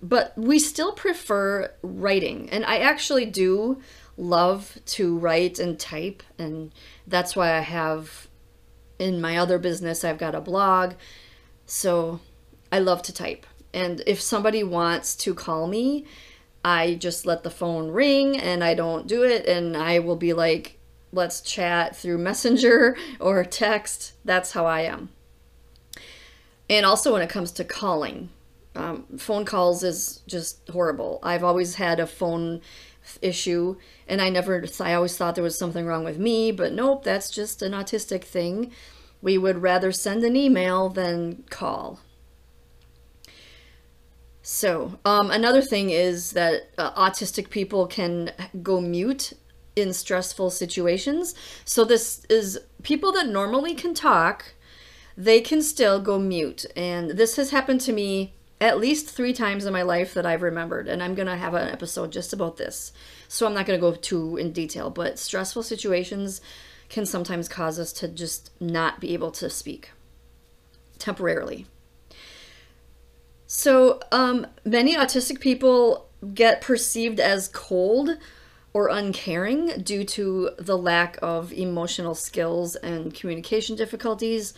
but 0.01 0.33
we 0.37 0.59
still 0.59 0.93
prefer 0.93 1.71
writing. 1.81 2.49
And 2.49 2.65
I 2.65 2.79
actually 2.79 3.25
do 3.25 3.81
love 4.17 4.79
to 4.85 5.17
write 5.17 5.59
and 5.59 5.79
type. 5.79 6.23
And 6.39 6.73
that's 7.05 7.35
why 7.35 7.53
I 7.53 7.61
have 7.61 8.27
in 8.99 9.21
my 9.21 9.37
other 9.37 9.59
business, 9.59 10.03
I've 10.03 10.17
got 10.17 10.35
a 10.35 10.41
blog. 10.41 10.93
So 11.65 12.19
I 12.71 12.79
love 12.79 13.01
to 13.03 13.13
type. 13.13 13.45
And 13.73 14.01
if 14.07 14.21
somebody 14.21 14.63
wants 14.63 15.15
to 15.17 15.33
call 15.33 15.67
me, 15.67 16.05
I 16.63 16.95
just 16.95 17.25
let 17.25 17.43
the 17.43 17.49
phone 17.49 17.91
ring 17.91 18.37
and 18.37 18.63
I 18.63 18.73
don't 18.73 19.07
do 19.07 19.23
it. 19.23 19.45
And 19.45 19.77
I 19.77 19.99
will 19.99 20.15
be 20.15 20.33
like, 20.33 20.79
let's 21.11 21.41
chat 21.41 21.95
through 21.95 22.17
Messenger 22.17 22.97
or 23.19 23.43
text. 23.43 24.13
That's 24.25 24.51
how 24.51 24.65
I 24.65 24.81
am. 24.81 25.09
And 26.69 26.85
also 26.85 27.13
when 27.13 27.21
it 27.21 27.29
comes 27.29 27.51
to 27.53 27.63
calling, 27.63 28.29
um, 28.75 29.05
phone 29.17 29.45
calls 29.45 29.83
is 29.83 30.21
just 30.27 30.67
horrible. 30.69 31.19
I've 31.23 31.43
always 31.43 31.75
had 31.75 31.99
a 31.99 32.07
phone 32.07 32.61
issue 33.21 33.77
and 34.07 34.21
I 34.21 34.29
never, 34.29 34.65
I 34.81 34.93
always 34.93 35.15
thought 35.15 35.35
there 35.35 35.43
was 35.43 35.57
something 35.57 35.85
wrong 35.85 36.03
with 36.03 36.19
me, 36.19 36.51
but 36.51 36.73
nope, 36.73 37.03
that's 37.03 37.29
just 37.31 37.61
an 37.61 37.71
autistic 37.71 38.23
thing. 38.23 38.71
We 39.21 39.37
would 39.37 39.61
rather 39.61 39.91
send 39.91 40.23
an 40.23 40.35
email 40.35 40.89
than 40.89 41.43
call. 41.49 42.01
So, 44.57 44.97
um, 45.05 45.29
another 45.29 45.61
thing 45.61 45.91
is 45.91 46.31
that 46.31 46.69
uh, 46.79 46.91
autistic 46.93 47.51
people 47.51 47.85
can 47.85 48.31
go 48.63 48.81
mute 48.81 49.33
in 49.75 49.93
stressful 49.93 50.49
situations. 50.49 51.35
So 51.63 51.85
this 51.85 52.25
is 52.27 52.59
people 52.81 53.11
that 53.11 53.27
normally 53.27 53.75
can 53.75 53.93
talk, 53.93 54.55
they 55.15 55.41
can 55.41 55.61
still 55.61 56.01
go 56.01 56.17
mute. 56.17 56.65
And 56.75 57.11
this 57.11 57.35
has 57.35 57.51
happened 57.51 57.81
to 57.81 57.93
me 57.93 58.33
at 58.59 58.79
least 58.79 59.07
three 59.07 59.31
times 59.31 59.67
in 59.67 59.73
my 59.73 59.83
life 59.83 60.15
that 60.15 60.25
I've 60.25 60.41
remembered. 60.41 60.87
And 60.87 61.03
I'm 61.03 61.13
going 61.13 61.27
to 61.27 61.37
have 61.37 61.53
an 61.53 61.69
episode 61.69 62.11
just 62.11 62.33
about 62.33 62.57
this. 62.57 62.91
So 63.27 63.45
I'm 63.45 63.53
not 63.53 63.67
going 63.67 63.79
to 63.79 63.91
go 63.91 63.93
too 63.93 64.37
in 64.37 64.53
detail, 64.53 64.89
but 64.89 65.19
stressful 65.19 65.61
situations 65.61 66.41
can 66.89 67.05
sometimes 67.05 67.47
cause 67.47 67.77
us 67.77 67.93
to 67.93 68.07
just 68.07 68.49
not 68.59 68.99
be 68.99 69.13
able 69.13 69.29
to 69.33 69.51
speak 69.51 69.91
temporarily. 70.97 71.67
So, 73.47 74.01
um, 74.11 74.45
many 74.65 74.95
autistic 74.95 75.39
people 75.39 76.09
get 76.33 76.59
perceived 76.59 77.21
as 77.21 77.47
cold 77.47 78.17
or 78.73 78.89
uncaring 78.89 79.81
due 79.81 80.03
to 80.03 80.51
the 80.59 80.77
lack 80.77 81.17
of 81.21 81.53
emotional 81.53 82.13
skills 82.13 82.75
and 82.75 83.13
communication 83.13 83.77
difficulties. 83.77 84.53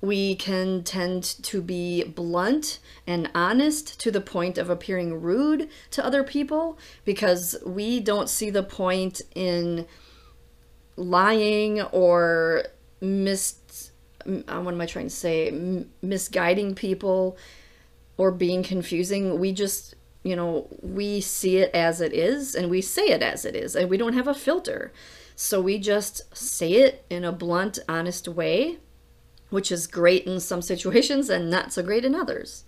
We 0.00 0.34
can 0.34 0.82
tend 0.82 1.22
to 1.44 1.62
be 1.62 2.02
blunt 2.02 2.80
and 3.06 3.30
honest 3.36 4.00
to 4.00 4.10
the 4.10 4.20
point 4.20 4.58
of 4.58 4.68
appearing 4.68 5.22
rude 5.22 5.68
to 5.92 6.04
other 6.04 6.24
people 6.24 6.76
because 7.04 7.56
we 7.64 8.00
don't 8.00 8.28
see 8.28 8.50
the 8.50 8.64
point 8.64 9.22
in 9.36 9.86
lying 10.96 11.82
or 11.82 12.64
mis 13.00 13.54
what 14.24 14.48
am 14.48 14.80
I 14.80 14.86
trying 14.86 15.06
to 15.06 15.14
say 15.14 15.84
misguiding 16.02 16.74
people 16.74 17.38
or 18.18 18.30
being 18.30 18.62
confusing. 18.62 19.40
We 19.40 19.52
just 19.52 19.94
you 20.24 20.36
know, 20.36 20.68
we 20.82 21.20
see 21.20 21.58
it 21.58 21.70
as 21.72 22.00
it 22.00 22.12
is 22.12 22.54
and 22.54 22.68
we 22.68 22.82
say 22.82 23.06
it 23.06 23.22
as 23.22 23.44
it 23.44 23.54
is 23.54 23.74
and 23.74 23.88
we 23.88 23.96
don't 23.96 24.12
have 24.12 24.28
a 24.28 24.34
filter. 24.34 24.92
So 25.34 25.60
we 25.60 25.78
just 25.78 26.36
say 26.36 26.72
it 26.72 27.04
in 27.08 27.24
a 27.24 27.32
blunt, 27.32 27.78
honest 27.88 28.26
way, 28.26 28.78
which 29.50 29.70
is 29.70 29.86
great 29.86 30.26
in 30.26 30.40
some 30.40 30.60
situations 30.60 31.30
and 31.30 31.48
not 31.48 31.72
so 31.72 31.82
great 31.82 32.04
in 32.04 32.14
others. 32.14 32.64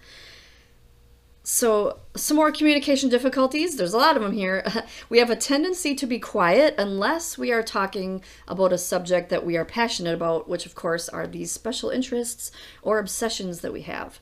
So, 1.43 1.99
some 2.15 2.37
more 2.37 2.53
communication 2.53 3.09
difficulties. 3.09 3.77
There's 3.77 3.95
a 3.95 3.99
lot 3.99 4.15
of 4.15 4.23
them 4.23 4.33
here. 4.33 4.63
We 5.09 5.19
have 5.19 5.31
a 5.31 5.37
tendency 5.37 5.95
to 5.97 6.07
be 6.07 6.19
quiet 6.19 6.75
unless 6.79 7.39
we 7.39 7.51
are 7.51 7.63
talking 7.63 8.23
about 8.47 8.73
a 8.73 8.79
subject 8.79 9.31
that 9.31 9.45
we 9.45 9.57
are 9.57 9.65
passionate 9.65 10.15
about, 10.15 10.49
which, 10.49 10.67
of 10.67 10.75
course, 10.75 11.09
are 11.09 11.27
these 11.27 11.51
special 11.51 11.91
interests 11.91 12.53
or 12.83 12.99
obsessions 12.99 13.63
that 13.63 13.73
we 13.73 13.83
have. 13.83 14.21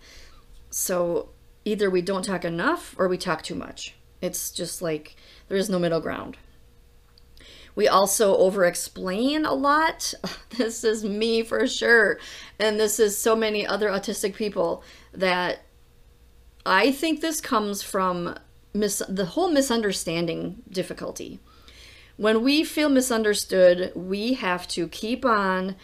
So, 0.71 1.31
either 1.65 1.91
we 1.91 2.03
don't 2.03 2.25
talk 2.25 2.45
enough 2.45 2.95
or 2.99 3.09
we 3.09 3.19
talk 3.19 3.43
too 3.43 3.55
much. 3.55 3.95
It's 4.21 4.51
just 4.51 4.83
like 4.83 5.17
there 5.49 5.59
is 5.59 5.71
no 5.71 5.79
middle 5.79 6.01
ground. 6.01 6.37
We 7.75 7.87
also 7.87 8.37
over 8.37 8.65
explain 8.65 9.45
a 9.45 9.55
lot. 9.55 10.13
This 10.57 10.83
is 10.83 11.05
me 11.05 11.45
for 11.45 11.69
sure. 11.69 12.19
And 12.59 12.81
this 12.81 12.99
is 12.99 13.17
so 13.17 13.37
many 13.37 13.65
other 13.65 13.91
autistic 13.91 14.35
people 14.35 14.83
that 15.13 15.61
I 16.67 16.91
think 16.91 17.21
this 17.21 17.41
comes 17.41 17.81
from 17.81 18.37
mis- 18.75 19.05
the 19.09 19.27
whole 19.27 19.53
misunderstanding 19.53 20.63
difficulty. 20.69 21.39
When 22.17 22.43
we 22.43 22.65
feel 22.65 22.89
misunderstood, 22.89 23.93
we 23.95 24.35
have 24.35 24.67
to 24.69 24.89
keep 24.89 25.25
on 25.25 25.77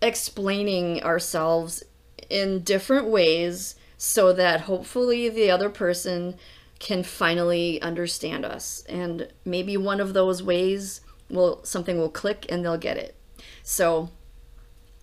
explaining 0.00 1.02
ourselves 1.02 1.82
in 2.30 2.62
different 2.62 3.08
ways 3.08 3.74
so 4.04 4.32
that 4.32 4.62
hopefully 4.62 5.28
the 5.28 5.48
other 5.48 5.70
person 5.70 6.34
can 6.80 7.04
finally 7.04 7.80
understand 7.80 8.44
us. 8.44 8.82
And 8.88 9.28
maybe 9.44 9.76
one 9.76 10.00
of 10.00 10.12
those 10.12 10.42
ways 10.42 11.02
will 11.30 11.60
something 11.62 11.98
will 11.98 12.10
click 12.10 12.44
and 12.48 12.64
they'll 12.64 12.76
get 12.76 12.96
it. 12.96 13.14
So 13.62 14.10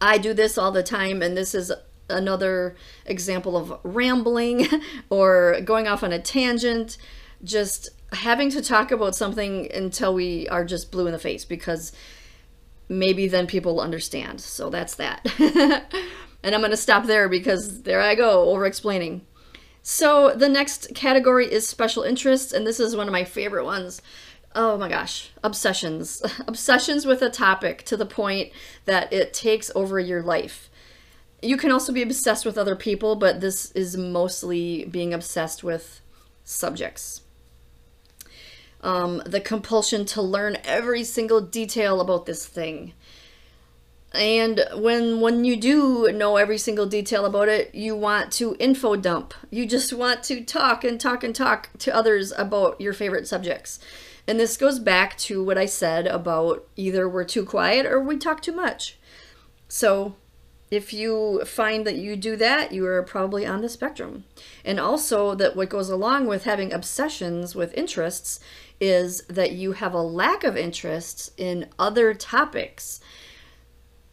I 0.01 0.17
do 0.17 0.33
this 0.33 0.57
all 0.57 0.73
the 0.73 0.83
time 0.83 1.21
and 1.21 1.37
this 1.37 1.55
is 1.55 1.71
another 2.09 2.75
example 3.05 3.55
of 3.55 3.79
rambling 3.83 4.67
or 5.09 5.61
going 5.63 5.87
off 5.87 6.03
on 6.03 6.11
a 6.11 6.19
tangent, 6.19 6.97
just 7.41 7.87
having 8.11 8.49
to 8.49 8.61
talk 8.61 8.91
about 8.91 9.15
something 9.15 9.71
until 9.71 10.13
we 10.13 10.45
are 10.49 10.65
just 10.65 10.91
blue 10.91 11.05
in 11.05 11.13
the 11.13 11.19
face 11.19 11.45
because 11.45 11.93
maybe 12.89 13.29
then 13.29 13.47
people 13.47 13.75
will 13.75 13.81
understand. 13.81 14.41
So 14.41 14.69
that's 14.69 14.95
that. 14.95 15.25
And 16.43 16.55
I'm 16.55 16.61
going 16.61 16.71
to 16.71 16.77
stop 16.77 17.05
there 17.05 17.27
because 17.27 17.83
there 17.83 18.01
I 18.01 18.15
go, 18.15 18.49
over 18.49 18.65
explaining. 18.65 19.25
So 19.81 20.33
the 20.35 20.49
next 20.49 20.93
category 20.95 21.51
is 21.51 21.67
special 21.67 22.03
interests, 22.03 22.51
and 22.51 22.65
this 22.65 22.79
is 22.79 22.95
one 22.95 23.07
of 23.07 23.11
my 23.11 23.23
favorite 23.23 23.65
ones. 23.65 24.01
Oh 24.55 24.77
my 24.77 24.89
gosh, 24.89 25.31
obsessions. 25.43 26.21
obsessions 26.47 27.05
with 27.05 27.21
a 27.21 27.29
topic 27.29 27.83
to 27.83 27.97
the 27.97 28.05
point 28.05 28.51
that 28.85 29.11
it 29.13 29.33
takes 29.33 29.71
over 29.75 29.99
your 29.99 30.21
life. 30.21 30.69
You 31.41 31.55
can 31.55 31.71
also 31.71 31.93
be 31.93 32.01
obsessed 32.01 32.45
with 32.45 32.57
other 32.57 32.75
people, 32.75 33.15
but 33.15 33.41
this 33.41 33.71
is 33.71 33.95
mostly 33.95 34.85
being 34.85 35.13
obsessed 35.13 35.63
with 35.63 36.01
subjects. 36.43 37.21
Um, 38.81 39.21
the 39.25 39.41
compulsion 39.41 40.05
to 40.05 40.21
learn 40.21 40.57
every 40.63 41.03
single 41.03 41.41
detail 41.41 42.01
about 42.01 42.25
this 42.25 42.45
thing. 42.45 42.93
And 44.11 44.65
when 44.73 45.21
when 45.21 45.45
you 45.45 45.55
do 45.55 46.11
know 46.11 46.37
every 46.37 46.57
single 46.57 46.87
detail 46.87 47.25
about 47.25 47.47
it, 47.47 47.75
you 47.75 47.95
want 47.95 48.31
to 48.33 48.55
info 48.59 48.95
dump. 48.95 49.33
You 49.51 49.67
just 49.67 49.93
want 49.93 50.23
to 50.23 50.43
talk 50.43 50.83
and 50.83 50.99
talk 50.99 51.23
and 51.23 51.35
talk 51.35 51.69
to 51.79 51.93
others 51.93 52.33
about 52.35 52.81
your 52.81 52.93
favorite 52.93 53.27
subjects. 53.27 53.79
And 54.27 54.39
this 54.39 54.57
goes 54.57 54.79
back 54.79 55.17
to 55.19 55.43
what 55.43 55.57
I 55.57 55.65
said 55.65 56.07
about 56.07 56.67
either 56.75 57.07
we're 57.07 57.23
too 57.23 57.45
quiet 57.45 57.85
or 57.85 57.99
we 57.99 58.17
talk 58.17 58.41
too 58.41 58.51
much. 58.51 58.97
So, 59.67 60.15
if 60.71 60.93
you 60.93 61.43
find 61.45 61.85
that 61.85 61.95
you 61.95 62.15
do 62.15 62.35
that, 62.35 62.71
you 62.71 62.85
are 62.85 63.01
probably 63.03 63.45
on 63.45 63.61
the 63.61 63.69
spectrum. 63.69 64.25
And 64.63 64.79
also 64.79 65.33
that 65.35 65.55
what 65.55 65.69
goes 65.69 65.89
along 65.89 66.27
with 66.27 66.43
having 66.43 66.71
obsessions 66.71 67.55
with 67.55 67.73
interests 67.73 68.39
is 68.79 69.21
that 69.27 69.51
you 69.51 69.73
have 69.73 69.93
a 69.93 70.01
lack 70.01 70.43
of 70.43 70.55
interests 70.55 71.31
in 71.37 71.67
other 71.77 72.13
topics 72.13 72.99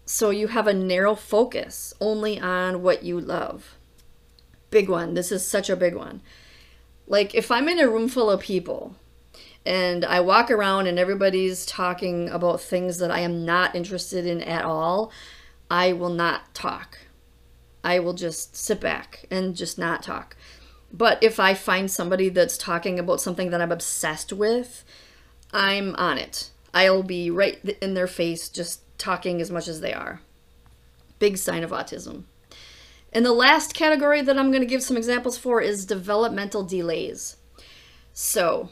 so 0.07 0.31
you 0.31 0.47
have 0.49 0.69
a 0.69 0.73
narrow 0.73 1.16
focus 1.16 1.92
only 2.01 2.38
on 2.38 2.83
what 2.83 3.03
you 3.03 3.21
love. 3.21 3.77
Big 4.71 4.88
one. 4.88 5.14
This 5.14 5.33
is 5.33 5.47
such 5.47 5.69
a 5.69 5.77
big 5.77 5.95
one. 5.95 6.23
Like 7.09 7.35
if 7.35 7.51
I'm 7.51 7.69
in 7.69 7.81
a 7.81 7.88
room 7.88 8.09
full 8.09 8.31
of 8.31 8.40
people 8.40 8.95
and 9.64 10.05
I 10.05 10.21
walk 10.21 10.51
around 10.51 10.87
and 10.87 10.99
everybody's 10.99 11.66
talking 11.66 12.29
about 12.29 12.61
things 12.61 12.99
that 12.99 13.11
I 13.11 13.21
am 13.21 13.45
not 13.45 13.75
interested 13.75 14.27
in 14.27 14.42
at 14.42 14.64
all, 14.64 15.11
I 15.69 15.92
will 15.92 16.11
not 16.11 16.55
talk. 16.55 16.99
I 17.83 17.99
will 17.99 18.14
just 18.14 18.57
sit 18.57 18.81
back 18.81 19.27
and 19.29 19.57
just 19.57 19.77
not 19.77 20.05
talk. 20.05 20.37
But 20.92 21.21
if 21.21 21.40
I 21.40 21.55
find 21.55 21.90
somebody 21.90 22.29
that's 22.29 22.57
talking 22.57 22.99
about 22.99 23.21
something 23.21 23.51
that 23.51 23.61
I'm 23.61 23.73
obsessed 23.73 24.33
with, 24.33 24.85
I'm 25.53 25.97
on 25.97 26.16
it. 26.19 26.51
I'll 26.73 27.03
be 27.03 27.31
right 27.31 27.59
in 27.81 27.95
their 27.95 28.07
face, 28.07 28.49
just 28.49 28.81
talking 28.98 29.40
as 29.40 29.50
much 29.50 29.68
as 29.68 29.80
they 29.80 29.92
are. 29.92 30.20
Big 31.18 31.38
sign 31.38 31.62
of 31.62 31.70
autism. 31.70 32.24
And 33.12 33.24
the 33.24 33.32
last 33.32 33.74
category 33.74 34.20
that 34.22 34.38
I'm 34.38 34.50
going 34.50 34.62
to 34.62 34.66
give 34.66 34.82
some 34.82 34.96
examples 34.96 35.38
for 35.38 35.61
is 35.61 35.87
developmental 35.87 36.62
delays. 36.62 37.37
So, 38.12 38.70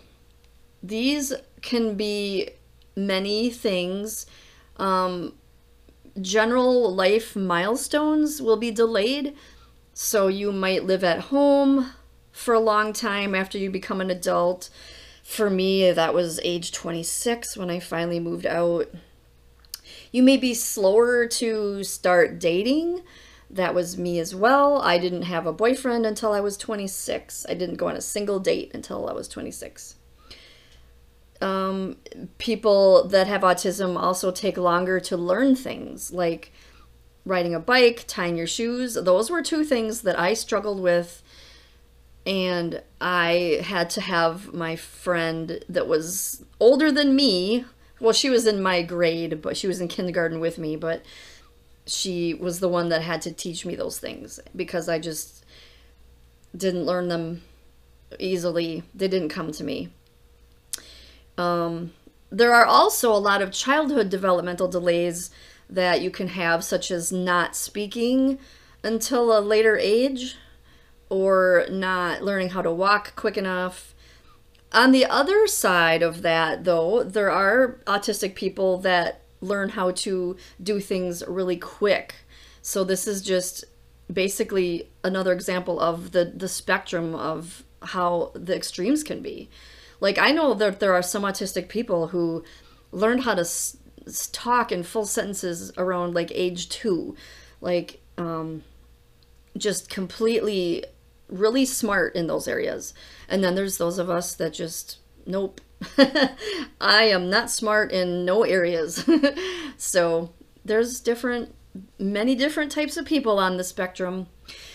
these 0.82 1.32
can 1.62 1.94
be 1.94 2.50
many 2.96 3.48
things. 3.50 4.26
Um, 4.76 5.34
general 6.20 6.94
life 6.94 7.34
milestones 7.34 8.42
will 8.42 8.56
be 8.56 8.70
delayed. 8.70 9.34
So, 9.94 10.28
you 10.28 10.52
might 10.52 10.84
live 10.84 11.04
at 11.04 11.20
home 11.20 11.92
for 12.30 12.52
a 12.52 12.60
long 12.60 12.92
time 12.92 13.34
after 13.34 13.56
you 13.56 13.70
become 13.70 14.00
an 14.00 14.10
adult. 14.10 14.68
For 15.22 15.48
me, 15.48 15.90
that 15.90 16.12
was 16.12 16.38
age 16.44 16.72
26 16.72 17.56
when 17.56 17.70
I 17.70 17.80
finally 17.80 18.20
moved 18.20 18.44
out 18.44 18.90
you 20.14 20.22
may 20.22 20.36
be 20.36 20.54
slower 20.54 21.26
to 21.26 21.82
start 21.82 22.38
dating. 22.38 23.02
That 23.50 23.74
was 23.74 23.98
me 23.98 24.20
as 24.20 24.32
well. 24.32 24.80
I 24.80 24.96
didn't 24.96 25.22
have 25.22 25.44
a 25.44 25.52
boyfriend 25.52 26.06
until 26.06 26.30
I 26.30 26.38
was 26.38 26.56
26. 26.56 27.44
I 27.48 27.54
didn't 27.54 27.78
go 27.78 27.88
on 27.88 27.96
a 27.96 28.00
single 28.00 28.38
date 28.38 28.70
until 28.74 29.08
I 29.08 29.12
was 29.12 29.26
26. 29.26 29.96
Um, 31.40 31.96
people 32.38 33.08
that 33.08 33.26
have 33.26 33.40
autism 33.40 34.00
also 34.00 34.30
take 34.30 34.56
longer 34.56 35.00
to 35.00 35.16
learn 35.16 35.56
things 35.56 36.12
like 36.12 36.52
riding 37.24 37.52
a 37.52 37.58
bike, 37.58 38.04
tying 38.06 38.36
your 38.36 38.46
shoes. 38.46 38.94
Those 38.94 39.32
were 39.32 39.42
two 39.42 39.64
things 39.64 40.02
that 40.02 40.16
I 40.16 40.34
struggled 40.34 40.78
with. 40.78 41.24
And 42.24 42.84
I 43.00 43.62
had 43.64 43.90
to 43.90 44.00
have 44.00 44.54
my 44.54 44.76
friend 44.76 45.64
that 45.68 45.88
was 45.88 46.44
older 46.60 46.92
than 46.92 47.16
me 47.16 47.64
well, 48.04 48.12
she 48.12 48.28
was 48.28 48.46
in 48.46 48.62
my 48.62 48.82
grade, 48.82 49.40
but 49.40 49.56
she 49.56 49.66
was 49.66 49.80
in 49.80 49.88
kindergarten 49.88 50.38
with 50.38 50.58
me, 50.58 50.76
but 50.76 51.02
she 51.86 52.34
was 52.34 52.60
the 52.60 52.68
one 52.68 52.90
that 52.90 53.00
had 53.00 53.22
to 53.22 53.32
teach 53.32 53.64
me 53.64 53.74
those 53.74 53.98
things 53.98 54.38
because 54.54 54.88
I 54.88 54.98
just 54.98 55.44
didn't 56.54 56.84
learn 56.84 57.08
them 57.08 57.42
easily. 58.18 58.82
They 58.94 59.08
didn't 59.08 59.30
come 59.30 59.52
to 59.52 59.64
me. 59.64 59.88
Um, 61.38 61.94
there 62.30 62.54
are 62.54 62.66
also 62.66 63.10
a 63.10 63.16
lot 63.16 63.40
of 63.40 63.50
childhood 63.50 64.10
developmental 64.10 64.68
delays 64.68 65.30
that 65.70 66.02
you 66.02 66.10
can 66.10 66.28
have, 66.28 66.62
such 66.62 66.90
as 66.90 67.10
not 67.10 67.56
speaking 67.56 68.38
until 68.82 69.36
a 69.36 69.40
later 69.40 69.78
age 69.78 70.36
or 71.08 71.64
not 71.70 72.22
learning 72.22 72.50
how 72.50 72.60
to 72.60 72.70
walk 72.70 73.16
quick 73.16 73.38
enough. 73.38 73.93
On 74.74 74.90
the 74.90 75.06
other 75.06 75.46
side 75.46 76.02
of 76.02 76.22
that, 76.22 76.64
though, 76.64 77.04
there 77.04 77.30
are 77.30 77.78
autistic 77.86 78.34
people 78.34 78.78
that 78.78 79.22
learn 79.40 79.70
how 79.70 79.92
to 79.92 80.36
do 80.62 80.80
things 80.80 81.22
really 81.28 81.56
quick. 81.56 82.16
So 82.60 82.82
this 82.82 83.06
is 83.06 83.22
just 83.22 83.64
basically 84.12 84.90
another 85.02 85.32
example 85.32 85.80
of 85.80 86.12
the 86.12 86.24
the 86.24 86.48
spectrum 86.48 87.14
of 87.14 87.62
how 87.82 88.32
the 88.34 88.56
extremes 88.56 89.02
can 89.04 89.22
be. 89.22 89.48
Like 90.00 90.18
I 90.18 90.32
know 90.32 90.54
that 90.54 90.80
there 90.80 90.92
are 90.92 91.02
some 91.02 91.22
autistic 91.22 91.68
people 91.68 92.08
who 92.08 92.44
learned 92.90 93.22
how 93.24 93.34
to 93.34 93.42
s- 93.42 93.76
talk 94.32 94.72
in 94.72 94.82
full 94.82 95.06
sentences 95.06 95.72
around 95.78 96.14
like 96.14 96.30
age 96.34 96.68
2. 96.68 97.14
Like 97.60 98.00
um 98.18 98.62
just 99.56 99.88
completely 99.88 100.84
really 101.28 101.64
smart 101.64 102.14
in 102.14 102.26
those 102.26 102.48
areas. 102.48 102.94
And 103.28 103.42
then 103.42 103.54
there's 103.54 103.78
those 103.78 103.98
of 103.98 104.10
us 104.10 104.34
that 104.34 104.52
just, 104.52 104.98
nope. 105.26 105.60
I 106.80 107.04
am 107.04 107.28
not 107.28 107.50
smart 107.50 107.92
in 107.92 108.24
no 108.24 108.42
areas. 108.42 109.08
so 109.76 110.32
there's 110.64 111.00
different, 111.00 111.54
many 111.98 112.34
different 112.34 112.72
types 112.72 112.96
of 112.96 113.04
people 113.04 113.38
on 113.38 113.56
the 113.56 113.64
spectrum. 113.64 114.28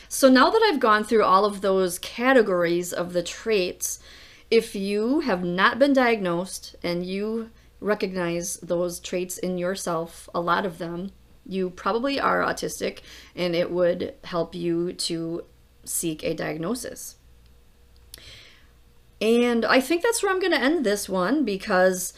So 0.08 0.30
now 0.30 0.50
that 0.50 0.62
I've 0.64 0.80
gone 0.80 1.04
through 1.04 1.24
all 1.24 1.46
of 1.46 1.62
those 1.62 2.00
categories 2.00 2.92
of 2.92 3.14
the 3.14 3.24
traits, 3.24 4.00
if 4.50 4.76
you 4.76 5.20
have 5.22 5.44
not 5.44 5.78
been 5.78 5.94
diagnosed 5.94 6.76
and 6.82 7.06
you 7.06 7.52
recognize 7.80 8.58
those 8.58 9.00
traits 9.00 9.38
in 9.38 9.58
yourself, 9.58 10.28
a 10.34 10.42
lot 10.42 10.66
of 10.66 10.80
them, 10.80 11.12
you 11.46 11.70
probably 11.70 12.20
are 12.20 12.42
autistic 12.42 13.00
and 13.36 13.56
it 13.56 13.72
would 13.72 14.14
help 14.24 14.54
you 14.54 14.94
to 14.94 15.44
seek 15.90 16.24
a 16.24 16.34
diagnosis. 16.34 17.16
And 19.22 19.66
I 19.66 19.82
think 19.82 20.02
that's 20.02 20.24
where 20.24 20.32
I'm 20.32 20.40
going 20.40 20.54
to 20.54 20.62
end 20.62 20.86
this 20.86 21.10
one 21.10 21.44
because 21.44 22.14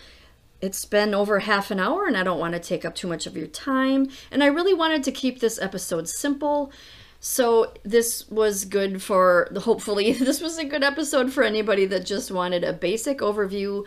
it's 0.62 0.86
been 0.86 1.16
over 1.16 1.40
half 1.40 1.72
an 1.72 1.80
hour 1.80 2.06
and 2.06 2.16
I 2.16 2.24
don't 2.24 2.40
want 2.40 2.54
to 2.54 2.60
take 2.60 2.86
up 2.86 2.94
too 2.94 3.08
much 3.08 3.26
of 3.26 3.36
your 3.36 3.48
time. 3.48 4.10
And 4.30 4.44
I 4.44 4.48
really 4.48 4.74
wanted 4.74 5.04
to 5.06 5.12
keep 5.12 5.40
this 5.40 5.60
episode 5.60 6.08
simple. 6.08 6.72
So 7.20 7.74
this 7.84 8.30
was 8.30 8.66
good 8.66 9.02
for 9.02 9.48
the 9.52 9.62
hopefully 9.62 10.12
this 10.14 10.42
was 10.42 10.58
a 10.58 10.66
good 10.66 10.84
episode 10.84 11.34
for 11.34 11.44
anybody 11.44 11.86
that 11.88 12.06
just 12.06 12.30
wanted 12.30 12.64
a 12.64 12.74
basic 12.74 13.20
overview, 13.20 13.86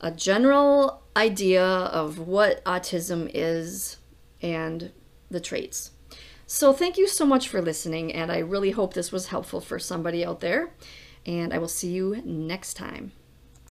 a 0.00 0.10
general 0.10 1.02
idea 1.16 1.64
of 1.64 2.18
what 2.18 2.64
autism 2.64 3.30
is 3.32 3.98
and 4.42 4.90
the 5.30 5.40
traits. 5.40 5.92
So, 6.50 6.72
thank 6.72 6.96
you 6.96 7.06
so 7.06 7.26
much 7.26 7.46
for 7.46 7.60
listening, 7.60 8.10
and 8.10 8.32
I 8.32 8.38
really 8.38 8.70
hope 8.70 8.94
this 8.94 9.12
was 9.12 9.26
helpful 9.26 9.60
for 9.60 9.78
somebody 9.78 10.24
out 10.24 10.40
there. 10.40 10.70
And 11.26 11.52
I 11.52 11.58
will 11.58 11.68
see 11.68 11.90
you 11.90 12.22
next 12.24 12.72
time. 12.72 13.12